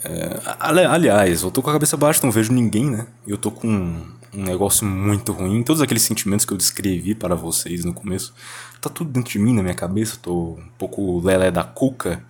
É, 0.04 0.40
aliás, 0.60 1.42
eu 1.42 1.50
tô 1.50 1.62
com 1.62 1.70
a 1.70 1.72
cabeça 1.72 1.96
baixa, 1.96 2.20
não 2.22 2.30
vejo 2.30 2.52
ninguém, 2.52 2.90
né? 2.90 3.06
Eu 3.26 3.36
tô 3.36 3.50
com 3.50 4.04
um 4.34 4.42
negócio 4.42 4.86
muito 4.86 5.32
ruim. 5.32 5.62
Todos 5.62 5.82
aqueles 5.82 6.02
sentimentos 6.02 6.44
que 6.44 6.52
eu 6.52 6.56
descrevi 6.56 7.14
para 7.14 7.34
vocês 7.34 7.84
no 7.84 7.94
começo, 7.94 8.34
tá 8.80 8.88
tudo 8.88 9.10
dentro 9.10 9.32
de 9.32 9.38
mim, 9.38 9.54
na 9.54 9.62
minha 9.62 9.74
cabeça. 9.74 10.18
tô 10.20 10.54
um 10.54 10.68
pouco 10.78 11.20
lelé 11.20 11.50
da 11.50 11.64
cuca, 11.64 12.24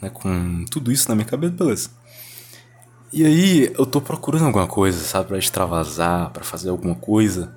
né? 0.00 0.10
Com 0.10 0.64
tudo 0.70 0.90
isso 0.90 1.08
na 1.08 1.14
minha 1.14 1.26
cabeça, 1.26 1.52
beleza. 1.52 1.90
E 3.12 3.24
aí 3.24 3.72
eu 3.76 3.84
tô 3.84 4.00
procurando 4.00 4.46
alguma 4.46 4.68
coisa, 4.68 5.02
sabe? 5.02 5.28
Pra 5.28 5.38
extravasar, 5.38 6.30
para 6.30 6.44
fazer 6.44 6.70
alguma 6.70 6.94
coisa. 6.94 7.54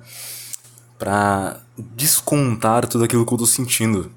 Pra 0.98 1.60
descontar 1.94 2.86
tudo 2.86 3.04
aquilo 3.04 3.24
que 3.24 3.32
eu 3.32 3.38
tô 3.38 3.46
sentindo. 3.46 4.12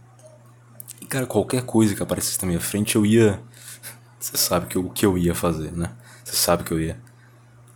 E 0.99 1.05
cara, 1.05 1.25
qualquer 1.25 1.63
coisa 1.63 1.95
que 1.95 2.01
aparecesse 2.01 2.41
na 2.41 2.47
minha 2.47 2.59
frente 2.59 2.95
eu 2.95 3.05
ia. 3.05 3.39
Você 4.19 4.35
sabe 4.35 4.65
que 4.65 4.79
o 4.79 4.89
que 4.89 5.05
eu 5.05 5.17
ia 5.17 5.35
fazer, 5.35 5.71
né? 5.71 5.91
Você 6.23 6.35
sabe 6.35 6.63
que 6.63 6.71
eu 6.71 6.81
ia. 6.81 6.99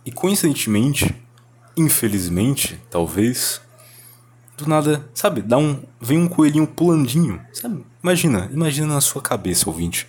E 0.04 0.10
coincidentemente, 0.10 1.21
infelizmente, 1.76 2.80
talvez, 2.90 3.60
do 4.56 4.68
nada, 4.68 5.08
sabe, 5.14 5.42
dá 5.42 5.58
um, 5.58 5.82
vem 6.00 6.18
um 6.18 6.28
coelhinho 6.28 6.66
pulandinho, 6.66 7.40
sabe? 7.52 7.84
Imagina, 8.02 8.48
imagina 8.52 8.94
na 8.94 9.00
sua 9.00 9.22
cabeça, 9.22 9.68
ouvinte, 9.68 10.06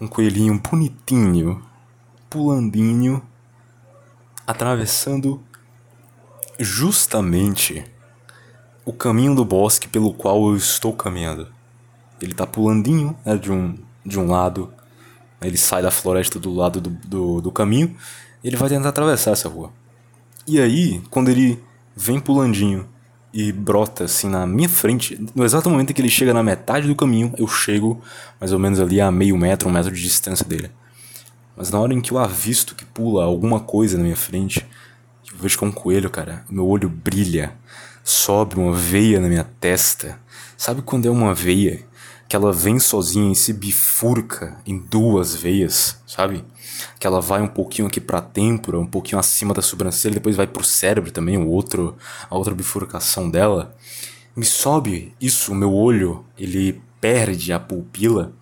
um 0.00 0.06
coelhinho 0.06 0.58
bonitinho, 0.58 1.62
pulandinho, 2.28 3.22
atravessando 4.46 5.42
justamente 6.58 7.84
o 8.84 8.92
caminho 8.92 9.34
do 9.34 9.44
bosque 9.44 9.88
pelo 9.88 10.12
qual 10.12 10.48
eu 10.48 10.56
estou 10.56 10.92
caminhando. 10.92 11.48
Ele 12.20 12.34
tá 12.34 12.46
pulandinho, 12.46 13.16
né, 13.24 13.36
de 13.36 13.50
um, 13.50 13.76
de 14.04 14.18
um 14.18 14.30
lado, 14.30 14.72
ele 15.40 15.56
sai 15.56 15.82
da 15.82 15.90
floresta 15.90 16.38
do 16.38 16.52
lado 16.52 16.80
do, 16.80 16.90
do, 16.90 17.40
do 17.40 17.52
caminho, 17.52 17.96
e 18.42 18.48
ele 18.48 18.56
vai 18.56 18.68
tentar 18.68 18.90
atravessar 18.90 19.32
essa 19.32 19.48
rua. 19.48 19.72
E 20.46 20.60
aí, 20.60 21.00
quando 21.08 21.28
ele 21.30 21.62
vem 21.96 22.18
pulandinho 22.18 22.88
e 23.32 23.52
brota 23.52 24.04
assim 24.04 24.28
na 24.28 24.46
minha 24.46 24.68
frente, 24.68 25.18
no 25.34 25.44
exato 25.44 25.70
momento 25.70 25.90
em 25.90 25.94
que 25.94 26.02
ele 26.02 26.10
chega 26.10 26.34
na 26.34 26.42
metade 26.42 26.88
do 26.88 26.96
caminho, 26.96 27.32
eu 27.38 27.46
chego 27.46 28.02
mais 28.40 28.52
ou 28.52 28.58
menos 28.58 28.80
ali 28.80 29.00
a 29.00 29.10
meio 29.10 29.36
metro, 29.36 29.68
um 29.68 29.72
metro 29.72 29.92
de 29.92 30.02
distância 30.02 30.44
dele. 30.44 30.70
Mas 31.56 31.70
na 31.70 31.78
hora 31.78 31.94
em 31.94 32.00
que 32.00 32.12
eu 32.12 32.18
avisto 32.18 32.74
que 32.74 32.84
pula 32.84 33.24
alguma 33.24 33.60
coisa 33.60 33.96
na 33.96 34.02
minha 34.02 34.16
frente, 34.16 34.66
eu 35.30 35.38
vejo 35.38 35.56
que 35.56 35.64
é 35.64 35.66
um 35.66 35.72
coelho, 35.72 36.10
cara, 36.10 36.44
meu 36.50 36.66
olho 36.66 36.88
brilha, 36.88 37.52
sobe 38.02 38.56
uma 38.56 38.74
veia 38.74 39.20
na 39.20 39.28
minha 39.28 39.44
testa. 39.44 40.18
Sabe 40.56 40.82
quando 40.82 41.06
é 41.06 41.10
uma 41.10 41.32
veia 41.32 41.84
que 42.32 42.36
ela 42.36 42.50
vem 42.50 42.78
sozinha 42.78 43.30
e 43.30 43.36
se 43.36 43.52
bifurca 43.52 44.56
em 44.64 44.78
duas 44.78 45.34
veias, 45.34 45.98
sabe? 46.06 46.42
Que 46.98 47.06
ela 47.06 47.20
vai 47.20 47.42
um 47.42 47.46
pouquinho 47.46 47.86
aqui 47.86 48.00
para 48.00 48.20
a 48.20 48.22
têmpora, 48.22 48.78
um 48.78 48.86
pouquinho 48.86 49.18
acima 49.18 49.52
da 49.52 49.60
sobrancelha, 49.60 50.14
depois 50.14 50.34
vai 50.34 50.46
pro 50.46 50.64
cérebro 50.64 51.10
também, 51.10 51.36
o 51.36 51.46
outro, 51.46 51.94
a 52.30 52.34
outra 52.34 52.54
bifurcação 52.54 53.28
dela. 53.28 53.76
Me 54.34 54.46
sobe 54.46 55.14
isso, 55.20 55.52
o 55.52 55.54
meu 55.54 55.74
olho, 55.74 56.24
ele 56.38 56.80
perde 57.02 57.52
a 57.52 57.60
pupila 57.60 58.32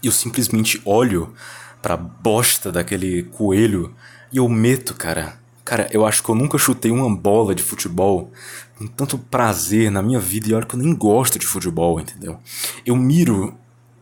e 0.00 0.06
eu 0.06 0.12
simplesmente 0.12 0.80
olho 0.84 1.34
pra 1.82 1.96
bosta 1.96 2.70
daquele 2.70 3.24
coelho 3.24 3.92
e 4.32 4.36
eu 4.36 4.48
meto, 4.48 4.94
cara. 4.94 5.39
Cara, 5.70 5.88
eu 5.92 6.04
acho 6.04 6.20
que 6.20 6.28
eu 6.28 6.34
nunca 6.34 6.58
chutei 6.58 6.90
uma 6.90 7.08
bola 7.14 7.54
de 7.54 7.62
futebol 7.62 8.32
com 8.76 8.88
tanto 8.88 9.16
prazer 9.16 9.88
na 9.88 10.02
minha 10.02 10.18
vida 10.18 10.48
e 10.48 10.52
olha 10.52 10.66
que 10.66 10.74
eu 10.74 10.80
nem 10.80 10.92
gosto 10.92 11.38
de 11.38 11.46
futebol, 11.46 12.00
entendeu? 12.00 12.40
Eu 12.84 12.96
miro 12.96 13.54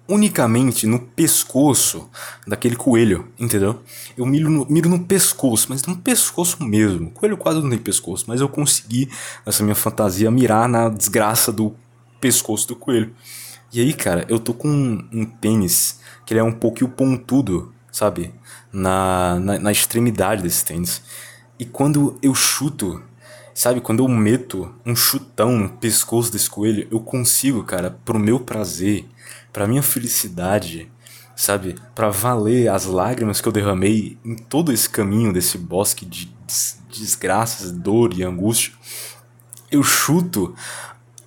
unicamente 0.09 0.87
no 0.87 0.99
pescoço 0.99 2.09
daquele 2.47 2.75
coelho, 2.75 3.29
entendeu? 3.39 3.83
Eu 4.17 4.25
miro 4.25 4.49
no, 4.49 4.65
miro 4.65 4.89
no 4.89 5.01
pescoço, 5.01 5.67
mas 5.69 5.85
no 5.85 5.95
pescoço 5.99 6.65
mesmo. 6.65 7.11
Coelho 7.11 7.37
quase 7.37 7.61
não 7.61 7.69
tem 7.69 7.79
pescoço, 7.79 8.25
mas 8.29 8.41
eu 8.41 8.49
consegui, 8.49 9.11
nessa 9.45 9.63
minha 9.63 9.75
fantasia, 9.75 10.31
mirar 10.31 10.67
na 10.71 10.89
desgraça 10.89 11.53
do 11.53 11.77
pescoço 12.19 12.67
do 12.69 12.77
coelho. 12.77 13.15
E 13.71 13.83
aí, 13.83 13.93
cara, 13.93 14.25
eu 14.31 14.39
tô 14.39 14.55
com 14.55 14.69
um, 14.69 15.07
um 15.13 15.27
tênis 15.27 16.01
que 16.25 16.33
ele 16.33 16.41
é 16.41 16.43
um 16.43 16.51
pouquinho 16.51 16.89
pontudo, 16.89 17.75
sabe? 17.93 18.33
Na, 18.73 19.39
na, 19.39 19.59
na 19.59 19.71
extremidade 19.71 20.43
desse 20.43 20.65
tênis. 20.65 21.03
E 21.59 21.65
quando 21.65 22.19
eu 22.23 22.35
chuto 22.35 23.03
Sabe, 23.59 23.81
quando 23.81 24.05
eu 24.05 24.09
meto 24.09 24.73
um 24.87 24.95
chutão 24.95 25.59
no 25.59 25.69
pescoço 25.69 26.31
desse 26.31 26.49
coelho, 26.49 26.87
eu 26.93 27.01
consigo, 27.01 27.65
cara, 27.65 27.91
pro 28.05 28.17
meu 28.17 28.39
prazer, 28.39 29.05
pra 29.53 29.67
minha 29.67 29.83
felicidade, 29.83 30.89
sabe, 31.35 31.75
para 31.93 32.09
valer 32.09 32.69
as 32.69 32.85
lágrimas 32.85 33.41
que 33.41 33.49
eu 33.49 33.53
derramei 33.53 34.17
em 34.25 34.37
todo 34.37 34.73
esse 34.73 34.89
caminho 34.89 35.33
desse 35.33 35.59
bosque 35.59 36.07
de 36.07 36.33
desgraças, 36.89 37.73
dor 37.73 38.15
e 38.15 38.23
angústia. 38.23 38.73
Eu 39.73 39.83
chuto 39.83 40.55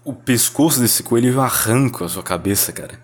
o 0.06 0.14
pescoço 0.14 0.80
desse 0.80 1.04
coelho 1.04 1.28
e 1.28 1.34
eu 1.34 1.42
arranco 1.42 2.06
a 2.06 2.08
sua 2.08 2.24
cabeça, 2.24 2.72
cara. 2.72 2.98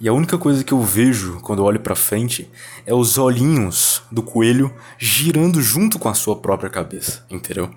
E 0.00 0.08
a 0.08 0.12
única 0.14 0.38
coisa 0.38 0.64
que 0.64 0.72
eu 0.72 0.82
vejo 0.82 1.40
quando 1.40 1.58
eu 1.58 1.66
olho 1.66 1.78
para 1.78 1.94
frente 1.94 2.50
é 2.86 2.94
os 2.94 3.18
olhinhos 3.18 4.02
do 4.10 4.22
coelho 4.22 4.74
girando 4.98 5.60
junto 5.60 5.98
com 5.98 6.08
a 6.08 6.14
sua 6.14 6.36
própria 6.36 6.70
cabeça, 6.70 7.22
entendeu? 7.28 7.70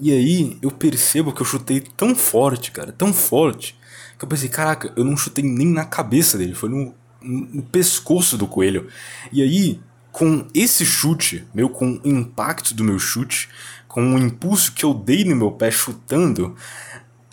E 0.00 0.10
aí 0.10 0.56
eu 0.62 0.70
percebo 0.70 1.30
que 1.30 1.42
eu 1.42 1.46
chutei 1.46 1.80
tão 1.80 2.14
forte, 2.14 2.70
cara, 2.70 2.90
tão 2.90 3.12
forte, 3.12 3.78
que 4.18 4.24
eu 4.24 4.28
pensei, 4.28 4.48
caraca, 4.48 4.92
eu 4.96 5.04
não 5.04 5.16
chutei 5.16 5.44
nem 5.44 5.66
na 5.66 5.84
cabeça 5.84 6.38
dele, 6.38 6.54
foi 6.54 6.70
no, 6.70 6.94
no 7.20 7.62
pescoço 7.62 8.38
do 8.38 8.46
coelho. 8.46 8.88
E 9.30 9.42
aí, 9.42 9.78
com 10.10 10.46
esse 10.54 10.86
chute, 10.86 11.46
meu, 11.52 11.68
com 11.68 12.00
o 12.02 12.08
impacto 12.08 12.72
do 12.74 12.82
meu 12.82 12.98
chute, 12.98 13.48
com 13.86 14.14
o 14.14 14.18
impulso 14.18 14.72
que 14.72 14.84
eu 14.84 14.94
dei 14.94 15.22
no 15.22 15.36
meu 15.36 15.52
pé 15.52 15.70
chutando, 15.70 16.56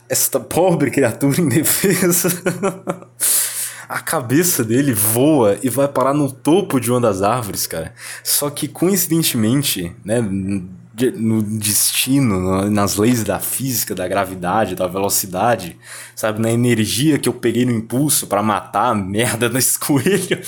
esta 0.09 0.39
pobre 0.39 0.91
criatura 0.91 1.39
indefesa. 1.39 2.29
a 3.87 3.99
cabeça 3.99 4.63
dele 4.63 4.93
voa 4.93 5.57
e 5.61 5.69
vai 5.69 5.87
parar 5.87 6.13
no 6.13 6.31
topo 6.31 6.79
de 6.79 6.91
uma 6.91 6.99
das 6.99 7.21
árvores, 7.21 7.67
cara. 7.67 7.93
Só 8.23 8.49
que 8.49 8.67
coincidentemente, 8.67 9.95
né, 10.03 10.21
no 10.21 11.43
destino, 11.43 12.69
nas 12.69 12.95
leis 12.95 13.23
da 13.23 13.39
física, 13.39 13.93
da 13.93 14.07
gravidade, 14.07 14.75
da 14.75 14.87
velocidade, 14.87 15.77
sabe, 16.15 16.39
na 16.39 16.49
energia 16.49 17.19
que 17.19 17.27
eu 17.27 17.33
peguei 17.33 17.65
no 17.65 17.71
impulso 17.71 18.27
para 18.27 18.41
matar 18.41 18.91
a 18.91 18.95
merda 18.95 19.49
desse 19.49 19.77
coelho, 19.77 20.41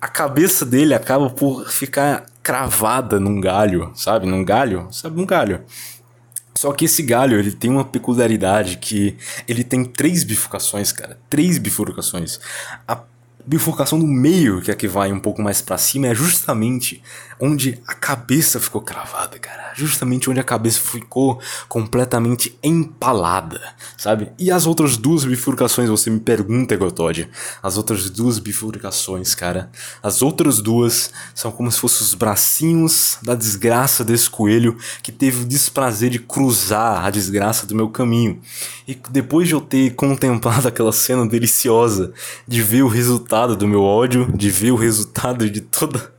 a 0.00 0.06
cabeça 0.06 0.64
dele 0.64 0.94
acaba 0.94 1.28
por 1.28 1.68
ficar 1.68 2.26
cravada 2.42 3.18
num 3.18 3.40
galho, 3.40 3.90
sabe, 3.94 4.26
num 4.26 4.44
galho, 4.44 4.86
sabe, 4.92 5.20
um 5.20 5.26
galho. 5.26 5.62
Só 6.56 6.72
que 6.72 6.84
esse 6.84 7.02
galho, 7.02 7.38
ele 7.38 7.50
tem 7.50 7.70
uma 7.70 7.84
peculiaridade 7.84 8.76
que 8.78 9.16
ele 9.48 9.64
tem 9.64 9.84
três 9.84 10.22
bifurcações, 10.22 10.92
cara. 10.92 11.18
Três 11.28 11.58
bifurcações. 11.58 12.38
A 12.86 13.02
bifurcação 13.46 13.98
do 13.98 14.06
meio, 14.06 14.62
que 14.62 14.70
é 14.70 14.74
a 14.74 14.76
que 14.76 14.88
vai 14.88 15.12
um 15.12 15.20
pouco 15.20 15.42
mais 15.42 15.60
para 15.60 15.76
cima, 15.76 16.06
é 16.06 16.14
justamente 16.14 17.02
onde 17.40 17.80
a 17.86 17.94
cabeça 17.94 18.60
ficou 18.60 18.80
cravada, 18.80 19.38
cara. 19.38 19.72
Justamente 19.74 20.30
onde 20.30 20.40
a 20.40 20.44
cabeça 20.44 20.80
ficou 20.80 21.40
completamente 21.68 22.58
empalada, 22.62 23.60
sabe? 23.96 24.32
E 24.38 24.50
as 24.50 24.66
outras 24.66 24.96
duas 24.96 25.24
bifurcações, 25.24 25.88
você 25.88 26.10
me 26.10 26.20
pergunta, 26.20 26.76
Gotod. 26.76 27.28
As 27.62 27.76
outras 27.76 28.08
duas 28.08 28.38
bifurcações, 28.38 29.34
cara. 29.34 29.70
As 30.02 30.22
outras 30.22 30.60
duas 30.60 31.10
são 31.34 31.50
como 31.50 31.70
se 31.70 31.80
fossem 31.80 32.06
os 32.06 32.14
bracinhos 32.14 33.18
da 33.22 33.34
desgraça 33.34 34.04
desse 34.04 34.30
coelho 34.30 34.76
que 35.02 35.12
teve 35.12 35.42
o 35.42 35.46
desprazer 35.46 36.10
de 36.10 36.18
cruzar 36.18 37.04
a 37.04 37.10
desgraça 37.10 37.66
do 37.66 37.74
meu 37.74 37.88
caminho. 37.88 38.40
E 38.86 38.98
depois 39.10 39.48
de 39.48 39.54
eu 39.54 39.60
ter 39.60 39.94
contemplado 39.94 40.68
aquela 40.68 40.92
cena 40.92 41.26
deliciosa, 41.26 42.12
de 42.46 42.62
ver 42.62 42.82
o 42.82 42.88
resultado 42.88 43.56
do 43.56 43.66
meu 43.66 43.82
ódio, 43.82 44.30
de 44.36 44.50
ver 44.50 44.70
o 44.70 44.76
resultado 44.76 45.48
de 45.50 45.60
toda 45.60 46.13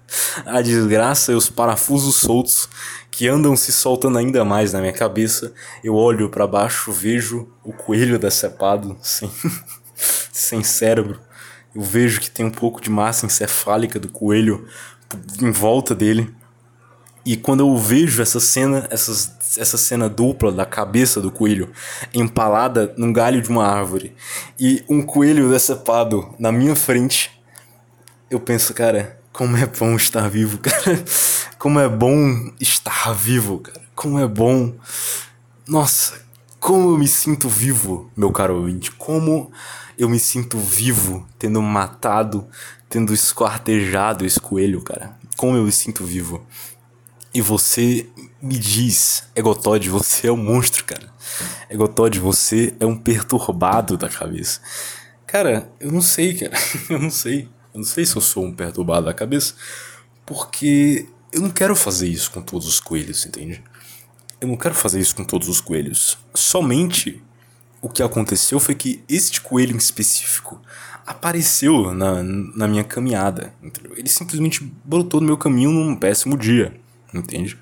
a 0.45 0.61
desgraça 0.61 1.31
e 1.31 1.35
os 1.35 1.49
parafusos 1.49 2.15
soltos 2.15 2.69
que 3.11 3.27
andam 3.27 3.55
se 3.55 3.71
soltando 3.71 4.17
ainda 4.17 4.43
mais 4.43 4.73
na 4.73 4.81
minha 4.81 4.93
cabeça. 4.93 5.53
Eu 5.83 5.95
olho 5.95 6.29
para 6.29 6.45
baixo, 6.45 6.91
vejo 6.91 7.47
o 7.63 7.71
coelho 7.71 8.19
decepado, 8.19 8.97
sem, 9.01 9.31
sem 10.31 10.63
cérebro. 10.63 11.19
Eu 11.73 11.81
vejo 11.81 12.19
que 12.19 12.29
tem 12.29 12.45
um 12.45 12.51
pouco 12.51 12.81
de 12.81 12.89
massa 12.89 13.25
encefálica 13.25 13.99
do 13.99 14.09
coelho 14.09 14.67
em 15.41 15.51
volta 15.51 15.95
dele. 15.95 16.33
E 17.25 17.35
quando 17.35 17.61
eu 17.61 17.75
vejo 17.75 18.21
essa 18.21 18.39
cena, 18.39 18.87
essas, 18.91 19.57
essa 19.57 19.77
cena 19.77 20.07
dupla 20.07 20.51
da 20.51 20.65
cabeça 20.65 21.19
do 21.19 21.31
coelho 21.31 21.71
empalada 22.13 22.93
num 22.97 23.11
galho 23.11 23.41
de 23.41 23.49
uma 23.49 23.65
árvore 23.65 24.15
e 24.59 24.83
um 24.87 25.01
coelho 25.01 25.49
decepado 25.49 26.35
na 26.37 26.51
minha 26.51 26.75
frente, 26.75 27.31
eu 28.29 28.39
penso, 28.39 28.73
cara, 28.73 29.19
como 29.35 29.57
é 29.57 29.65
bom 29.65 29.97
estar 29.97 30.29
vivo, 30.29 30.59
cara. 30.59 31.03
Como 31.59 31.77
é 31.77 31.89
bom 31.89 32.53
estar 32.57 33.13
vivo, 33.13 33.59
cara. 33.59 33.81
Como 33.93 34.17
é 34.17 34.25
bom. 34.25 34.73
Nossa, 35.67 36.21
como 36.57 36.91
eu 36.91 36.97
me 36.97 37.07
sinto 37.07 37.49
vivo, 37.49 38.09
meu 38.15 38.31
caro 38.31 38.55
ouvinte. 38.55 38.91
Como 38.91 39.51
eu 39.97 40.07
me 40.07 40.19
sinto 40.19 40.57
vivo 40.57 41.27
tendo 41.37 41.61
matado, 41.61 42.47
tendo 42.87 43.13
esquartejado 43.13 44.25
esse 44.25 44.39
coelho, 44.39 44.81
cara. 44.81 45.17
Como 45.35 45.57
eu 45.57 45.63
me 45.63 45.71
sinto 45.71 46.05
vivo. 46.05 46.45
E 47.33 47.41
você 47.41 48.07
me 48.41 48.57
diz, 48.57 49.25
Egotod, 49.35 49.89
você 49.89 50.27
é 50.27 50.31
um 50.31 50.37
monstro, 50.37 50.85
cara. 50.85 51.13
Egotod, 51.69 52.19
você 52.19 52.73
é 52.79 52.85
um 52.85 52.95
perturbado 52.95 53.97
da 53.97 54.07
cabeça. 54.07 54.61
Cara, 55.27 55.69
eu 55.77 55.91
não 55.91 56.01
sei, 56.01 56.35
cara. 56.35 56.53
Eu 56.89 56.99
não 56.99 57.09
sei. 57.09 57.49
Eu 57.75 57.79
não 57.79 57.85
sei 57.85 58.05
se 58.05 58.15
eu 58.15 58.21
sou 58.21 58.45
um 58.45 58.53
perturbado 58.53 59.05
da 59.05 59.13
cabeça, 59.13 59.53
porque 60.25 61.09
eu 61.29 61.41
não 61.41 61.49
quero 61.49 61.75
fazer 61.75 62.07
isso 62.07 62.31
com 62.31 62.41
todos 62.41 62.65
os 62.65 62.79
coelhos, 62.79 63.25
entende? 63.25 63.61
Eu 64.39 64.47
não 64.47 64.55
quero 64.55 64.73
fazer 64.73 65.01
isso 65.01 65.13
com 65.13 65.25
todos 65.25 65.49
os 65.49 65.59
coelhos. 65.59 66.17
Somente 66.33 67.21
o 67.81 67.89
que 67.89 68.01
aconteceu 68.01 68.61
foi 68.61 68.75
que 68.75 69.03
este 69.09 69.41
coelho 69.41 69.73
em 69.73 69.77
específico 69.77 70.61
apareceu 71.05 71.93
na, 71.93 72.23
na 72.23 72.65
minha 72.65 72.83
caminhada, 72.85 73.53
entendeu? 73.61 73.91
Ele 73.97 74.07
simplesmente 74.07 74.63
brotou 74.85 75.19
no 75.19 75.27
meu 75.27 75.37
caminho 75.37 75.71
num 75.71 75.97
péssimo 75.97 76.37
dia, 76.37 76.79
entende? 77.13 77.59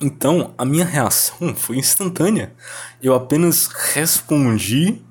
Então, 0.00 0.54
a 0.56 0.64
minha 0.64 0.84
reação 0.84 1.56
foi 1.56 1.76
instantânea. 1.76 2.54
Eu 3.02 3.14
apenas 3.14 3.66
respondi, 3.66 5.02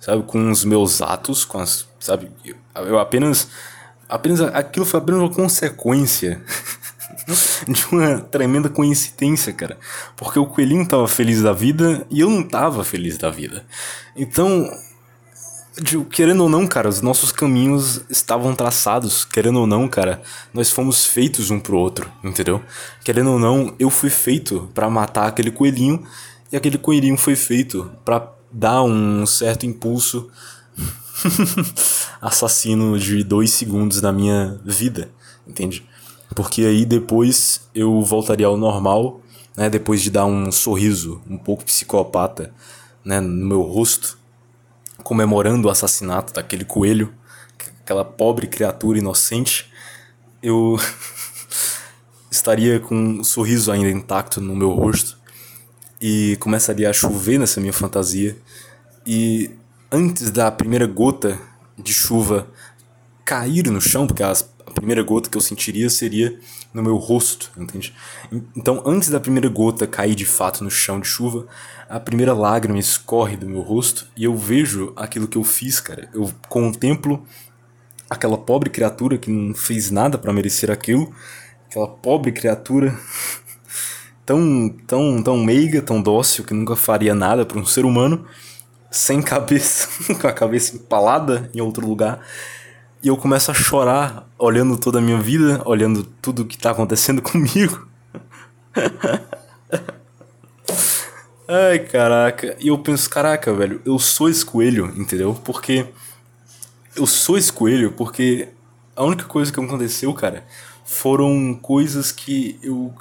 sabe, 0.00 0.24
com 0.24 0.50
os 0.50 0.64
meus 0.64 1.00
atos, 1.00 1.44
com 1.44 1.60
as 1.60 1.86
sabe? 2.02 2.30
Eu 2.44 2.56
apenas. 2.74 3.48
Apenas 4.08 4.42
aquilo 4.42 4.84
foi 4.84 5.00
apenas 5.00 5.22
uma 5.22 5.32
consequência 5.32 6.42
de 7.66 7.86
uma 7.90 8.20
tremenda 8.20 8.68
coincidência, 8.68 9.52
cara. 9.52 9.78
Porque 10.16 10.38
o 10.38 10.44
coelhinho 10.44 10.86
tava 10.86 11.08
feliz 11.08 11.40
da 11.40 11.52
vida 11.52 12.06
e 12.10 12.20
eu 12.20 12.28
não 12.28 12.42
tava 12.42 12.84
feliz 12.84 13.16
da 13.16 13.30
vida. 13.30 13.64
Então, 14.14 14.70
querendo 16.10 16.42
ou 16.42 16.48
não, 16.48 16.66
cara, 16.66 16.88
os 16.88 17.00
nossos 17.00 17.32
caminhos 17.32 18.04
estavam 18.10 18.54
traçados. 18.54 19.24
Querendo 19.24 19.60
ou 19.60 19.66
não, 19.66 19.88
cara, 19.88 20.20
nós 20.52 20.70
fomos 20.70 21.06
feitos 21.06 21.50
um 21.50 21.58
pro 21.58 21.78
outro, 21.78 22.10
entendeu? 22.22 22.62
Querendo 23.04 23.30
ou 23.32 23.38
não, 23.38 23.74
eu 23.78 23.88
fui 23.88 24.10
feito 24.10 24.68
para 24.74 24.90
matar 24.90 25.26
aquele 25.26 25.50
coelhinho 25.50 26.06
e 26.50 26.56
aquele 26.56 26.76
coelhinho 26.76 27.16
foi 27.16 27.34
feito 27.34 27.90
para 28.04 28.30
dar 28.50 28.82
um 28.82 29.24
certo 29.24 29.64
impulso 29.64 30.30
assassino 32.20 32.98
de 32.98 33.22
dois 33.22 33.50
segundos 33.50 34.00
na 34.00 34.12
minha 34.12 34.60
vida, 34.64 35.10
entende? 35.46 35.86
Porque 36.34 36.62
aí 36.62 36.84
depois 36.84 37.68
eu 37.74 38.02
voltaria 38.02 38.46
ao 38.46 38.56
normal, 38.56 39.20
né? 39.56 39.68
Depois 39.68 40.02
de 40.02 40.10
dar 40.10 40.24
um 40.24 40.50
sorriso 40.50 41.20
um 41.28 41.36
pouco 41.36 41.64
psicopata, 41.64 42.52
né? 43.04 43.20
No 43.20 43.46
meu 43.46 43.62
rosto, 43.62 44.18
comemorando 45.02 45.68
o 45.68 45.70
assassinato 45.70 46.32
daquele 46.32 46.64
coelho, 46.64 47.12
aquela 47.82 48.04
pobre 48.04 48.46
criatura 48.46 48.98
inocente, 48.98 49.70
eu 50.42 50.78
estaria 52.30 52.80
com 52.80 52.94
um 52.94 53.24
sorriso 53.24 53.70
ainda 53.70 53.90
intacto 53.90 54.40
no 54.40 54.56
meu 54.56 54.70
rosto 54.70 55.18
e 56.00 56.36
começaria 56.40 56.90
a 56.90 56.92
chover 56.92 57.38
nessa 57.38 57.60
minha 57.60 57.72
fantasia 57.72 58.36
e 59.06 59.50
antes 59.92 60.30
da 60.30 60.50
primeira 60.50 60.86
gota 60.86 61.38
de 61.76 61.92
chuva 61.92 62.48
cair 63.26 63.70
no 63.70 63.80
chão, 63.80 64.06
porque 64.06 64.22
a 64.22 64.34
primeira 64.74 65.02
gota 65.02 65.28
que 65.28 65.36
eu 65.36 65.40
sentiria 65.40 65.90
seria 65.90 66.38
no 66.72 66.82
meu 66.82 66.96
rosto, 66.96 67.52
entende? 67.58 67.94
Então, 68.56 68.82
antes 68.86 69.10
da 69.10 69.20
primeira 69.20 69.50
gota 69.50 69.86
cair 69.86 70.14
de 70.14 70.24
fato 70.24 70.64
no 70.64 70.70
chão 70.70 70.98
de 70.98 71.06
chuva, 71.06 71.46
a 71.90 72.00
primeira 72.00 72.32
lágrima 72.32 72.78
escorre 72.78 73.36
do 73.36 73.46
meu 73.46 73.60
rosto 73.60 74.08
e 74.16 74.24
eu 74.24 74.34
vejo 74.34 74.94
aquilo 74.96 75.28
que 75.28 75.36
eu 75.36 75.44
fiz, 75.44 75.78
cara. 75.78 76.08
Eu 76.14 76.32
contemplo 76.48 77.22
aquela 78.08 78.38
pobre 78.38 78.70
criatura 78.70 79.18
que 79.18 79.30
não 79.30 79.54
fez 79.54 79.90
nada 79.90 80.16
para 80.16 80.32
merecer 80.32 80.70
aquilo, 80.70 81.12
aquela 81.68 81.86
pobre 81.86 82.32
criatura 82.32 82.98
tão 84.24 84.70
tão 84.86 85.22
tão 85.22 85.44
meiga, 85.44 85.82
tão 85.82 86.00
dócil 86.00 86.44
que 86.44 86.54
nunca 86.54 86.76
faria 86.76 87.14
nada 87.14 87.44
para 87.44 87.58
um 87.58 87.66
ser 87.66 87.84
humano 87.84 88.24
sem 88.92 89.22
cabeça, 89.22 89.88
com 90.20 90.28
a 90.28 90.32
cabeça 90.32 90.76
empalada 90.76 91.50
em 91.52 91.60
outro 91.60 91.84
lugar. 91.86 92.20
E 93.02 93.08
eu 93.08 93.16
começo 93.16 93.50
a 93.50 93.54
chorar, 93.54 94.28
olhando 94.38 94.76
toda 94.76 94.98
a 94.98 95.02
minha 95.02 95.18
vida, 95.18 95.60
olhando 95.64 96.04
tudo 96.04 96.44
que 96.44 96.56
tá 96.56 96.70
acontecendo 96.70 97.20
comigo. 97.24 97.88
Ai, 101.48 101.80
caraca. 101.80 102.56
E 102.60 102.68
eu 102.68 102.78
penso, 102.78 103.10
caraca, 103.10 103.52
velho, 103.52 103.80
eu 103.84 103.98
sou 103.98 104.28
esse 104.28 104.44
coelho, 104.44 104.92
entendeu? 104.96 105.34
Porque. 105.42 105.86
Eu 106.94 107.06
sou 107.06 107.38
esse 107.38 107.50
coelho 107.50 107.92
porque 107.92 108.48
a 108.94 109.02
única 109.02 109.24
coisa 109.24 109.50
que 109.50 109.58
aconteceu, 109.58 110.12
cara, 110.12 110.44
foram 110.84 111.58
coisas 111.60 112.12
que 112.12 112.58
eu. 112.62 112.92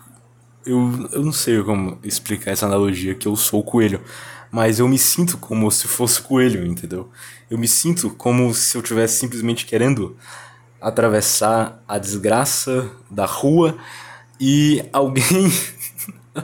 Eu, 0.65 1.09
eu 1.11 1.23
não 1.23 1.33
sei 1.33 1.61
como 1.63 1.97
explicar 2.03 2.51
essa 2.51 2.65
analogia 2.65 3.15
que 3.15 3.27
eu 3.27 3.35
sou 3.35 3.61
o 3.61 3.63
coelho 3.63 4.01
mas 4.51 4.79
eu 4.79 4.87
me 4.87 4.99
sinto 4.99 5.37
como 5.37 5.71
se 5.71 5.87
fosse 5.87 6.21
coelho, 6.21 6.67
entendeu? 6.67 7.09
Eu 7.49 7.57
me 7.57 7.67
sinto 7.67 8.09
como 8.09 8.53
se 8.53 8.77
eu 8.77 8.81
tivesse 8.81 9.17
simplesmente 9.17 9.65
querendo 9.65 10.17
atravessar 10.81 11.81
a 11.87 11.97
desgraça 11.97 12.91
da 13.09 13.25
rua 13.25 13.77
e 14.39 14.83
alguém 14.91 15.49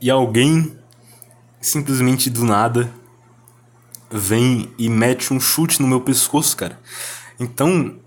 e 0.00 0.08
alguém 0.08 0.78
simplesmente 1.60 2.30
do 2.30 2.44
nada 2.44 2.90
vem 4.10 4.72
e 4.78 4.88
mete 4.88 5.34
um 5.34 5.40
chute 5.40 5.82
no 5.82 5.88
meu 5.88 6.00
pescoço, 6.00 6.56
cara. 6.56 6.80
Então, 7.38 7.98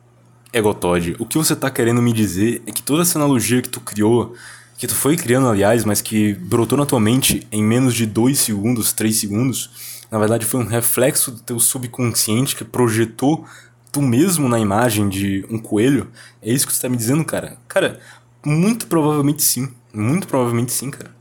Egotod, 0.51 1.15
o 1.19 1.25
que 1.25 1.38
você 1.38 1.55
tá 1.55 1.69
querendo 1.69 2.01
me 2.01 2.12
dizer 2.12 2.62
é 2.65 2.71
que 2.71 2.81
toda 2.81 3.03
essa 3.03 3.19
analogia 3.19 3.62
que 3.62 3.69
tu 3.69 3.79
criou 3.79 4.35
que 4.77 4.88
tu 4.88 4.95
foi 4.95 5.17
criando, 5.17 5.49
aliás, 5.49 5.83
mas 5.83 5.99
que 5.99 6.33
brotou 6.35 6.77
na 6.77 6.85
tua 6.85 7.01
mente 7.01 7.45
em 7.51 7.62
menos 7.62 7.93
de 7.93 8.05
2 8.05 8.39
segundos, 8.39 8.93
3 8.93 9.13
segundos, 9.13 9.69
na 10.09 10.17
verdade 10.17 10.45
foi 10.45 10.62
um 10.62 10.65
reflexo 10.65 11.31
do 11.31 11.41
teu 11.41 11.59
subconsciente 11.59 12.55
que 12.55 12.63
projetou 12.63 13.45
tu 13.91 14.01
mesmo 14.01 14.47
na 14.47 14.57
imagem 14.57 15.09
de 15.09 15.45
um 15.49 15.59
coelho? 15.59 16.09
É 16.41 16.51
isso 16.51 16.65
que 16.65 16.73
você 16.73 16.81
tá 16.81 16.89
me 16.89 16.95
dizendo, 16.95 17.25
cara? 17.25 17.57
Cara, 17.67 17.99
muito 18.45 18.88
provavelmente 18.88 19.43
sim. 19.43 19.69
Muito 19.93 20.27
provavelmente 20.27 20.71
sim, 20.71 20.89
cara. 20.89 21.12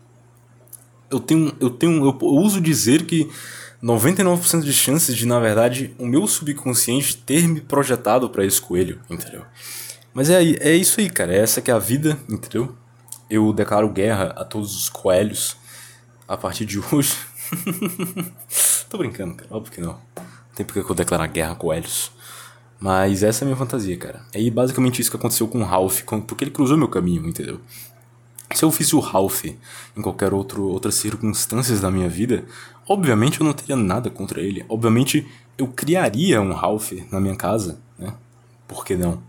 Eu 1.11 1.19
tenho. 1.19 1.53
Eu 1.59 1.71
tenho. 1.71 2.05
Eu 2.05 2.17
uso 2.21 2.61
dizer 2.61 3.07
que 3.07 3.29
99% 3.83 4.63
de 4.63 4.73
chances 4.73 5.17
de, 5.17 5.27
na 5.27 5.39
verdade, 5.39 5.95
o 5.99 6.07
meu 6.07 6.27
subconsciente 6.27 7.17
ter 7.17 7.47
me 7.47 7.61
projetado 7.61 8.29
para 8.29 8.45
esse 8.45 8.61
coelho, 8.61 9.01
entendeu? 9.09 9.45
Mas 10.13 10.31
é, 10.31 10.43
é 10.43 10.75
isso 10.75 11.01
aí, 11.01 11.09
cara. 11.09 11.33
É 11.33 11.39
essa 11.39 11.61
que 11.61 11.71
é 11.71 11.75
a 11.75 11.79
vida, 11.79 12.19
entendeu? 12.29 12.77
eu 13.31 13.53
declaro 13.53 13.89
guerra 13.89 14.35
a 14.37 14.45
todos 14.45 14.75
os 14.75 14.89
coelhos 14.89 15.57
a 16.27 16.37
partir 16.37 16.65
de 16.65 16.79
hoje. 16.79 17.17
Tô 18.89 18.99
brincando, 18.99 19.35
cara. 19.35 19.49
Óbvio 19.51 19.73
que 19.73 19.81
não. 19.81 19.93
Não 19.93 20.55
tem 20.55 20.65
porque 20.65 20.81
eu 20.81 20.95
declarar 20.95 21.27
guerra 21.27 21.53
a 21.53 21.57
coelhos. 21.57 22.11
Mas 22.81 23.23
essa 23.23 23.43
é 23.43 23.45
a 23.45 23.47
minha 23.47 23.57
fantasia, 23.57 23.97
cara. 23.97 24.23
É 24.33 24.51
basicamente 24.51 25.01
isso 25.01 25.11
que 25.11 25.17
aconteceu 25.17 25.49
com 25.49 25.61
o 25.61 25.65
Ralph, 25.65 26.03
porque 26.27 26.45
ele 26.45 26.51
cruzou 26.51 26.77
meu 26.77 26.89
caminho, 26.89 27.27
entendeu? 27.29 27.61
Se 28.55 28.65
eu 28.65 28.71
fiz 28.71 28.93
o 28.93 29.01
Ralph 29.01 29.45
em 29.45 30.03
qualquer 30.03 30.33
outro, 30.33 30.65
outras 30.65 30.95
circunstâncias 30.95 31.81
da 31.81 31.91
minha 31.91 32.09
vida, 32.09 32.45
obviamente 32.89 33.41
eu 33.41 33.47
não 33.47 33.53
teria 33.53 33.77
nada 33.77 34.09
contra 34.09 34.41
ele. 34.41 34.65
Obviamente 34.69 35.27
eu 35.57 35.67
criaria 35.69 36.41
um 36.41 36.53
Ralph 36.53 36.93
na 37.11 37.21
minha 37.21 37.37
casa, 37.37 37.79
né? 37.99 38.15
Por 38.67 38.85
que 38.85 38.97
não? 38.97 39.23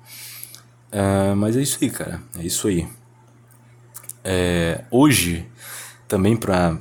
É, 0.92 1.34
mas 1.34 1.58
é 1.58 1.62
isso 1.62 1.80
aí, 1.82 1.90
cara. 1.90 2.22
É 2.38 2.44
isso 2.44 2.68
aí. 2.68 2.88
É, 4.24 4.84
hoje, 4.92 5.48
também 6.08 6.36
pra, 6.36 6.78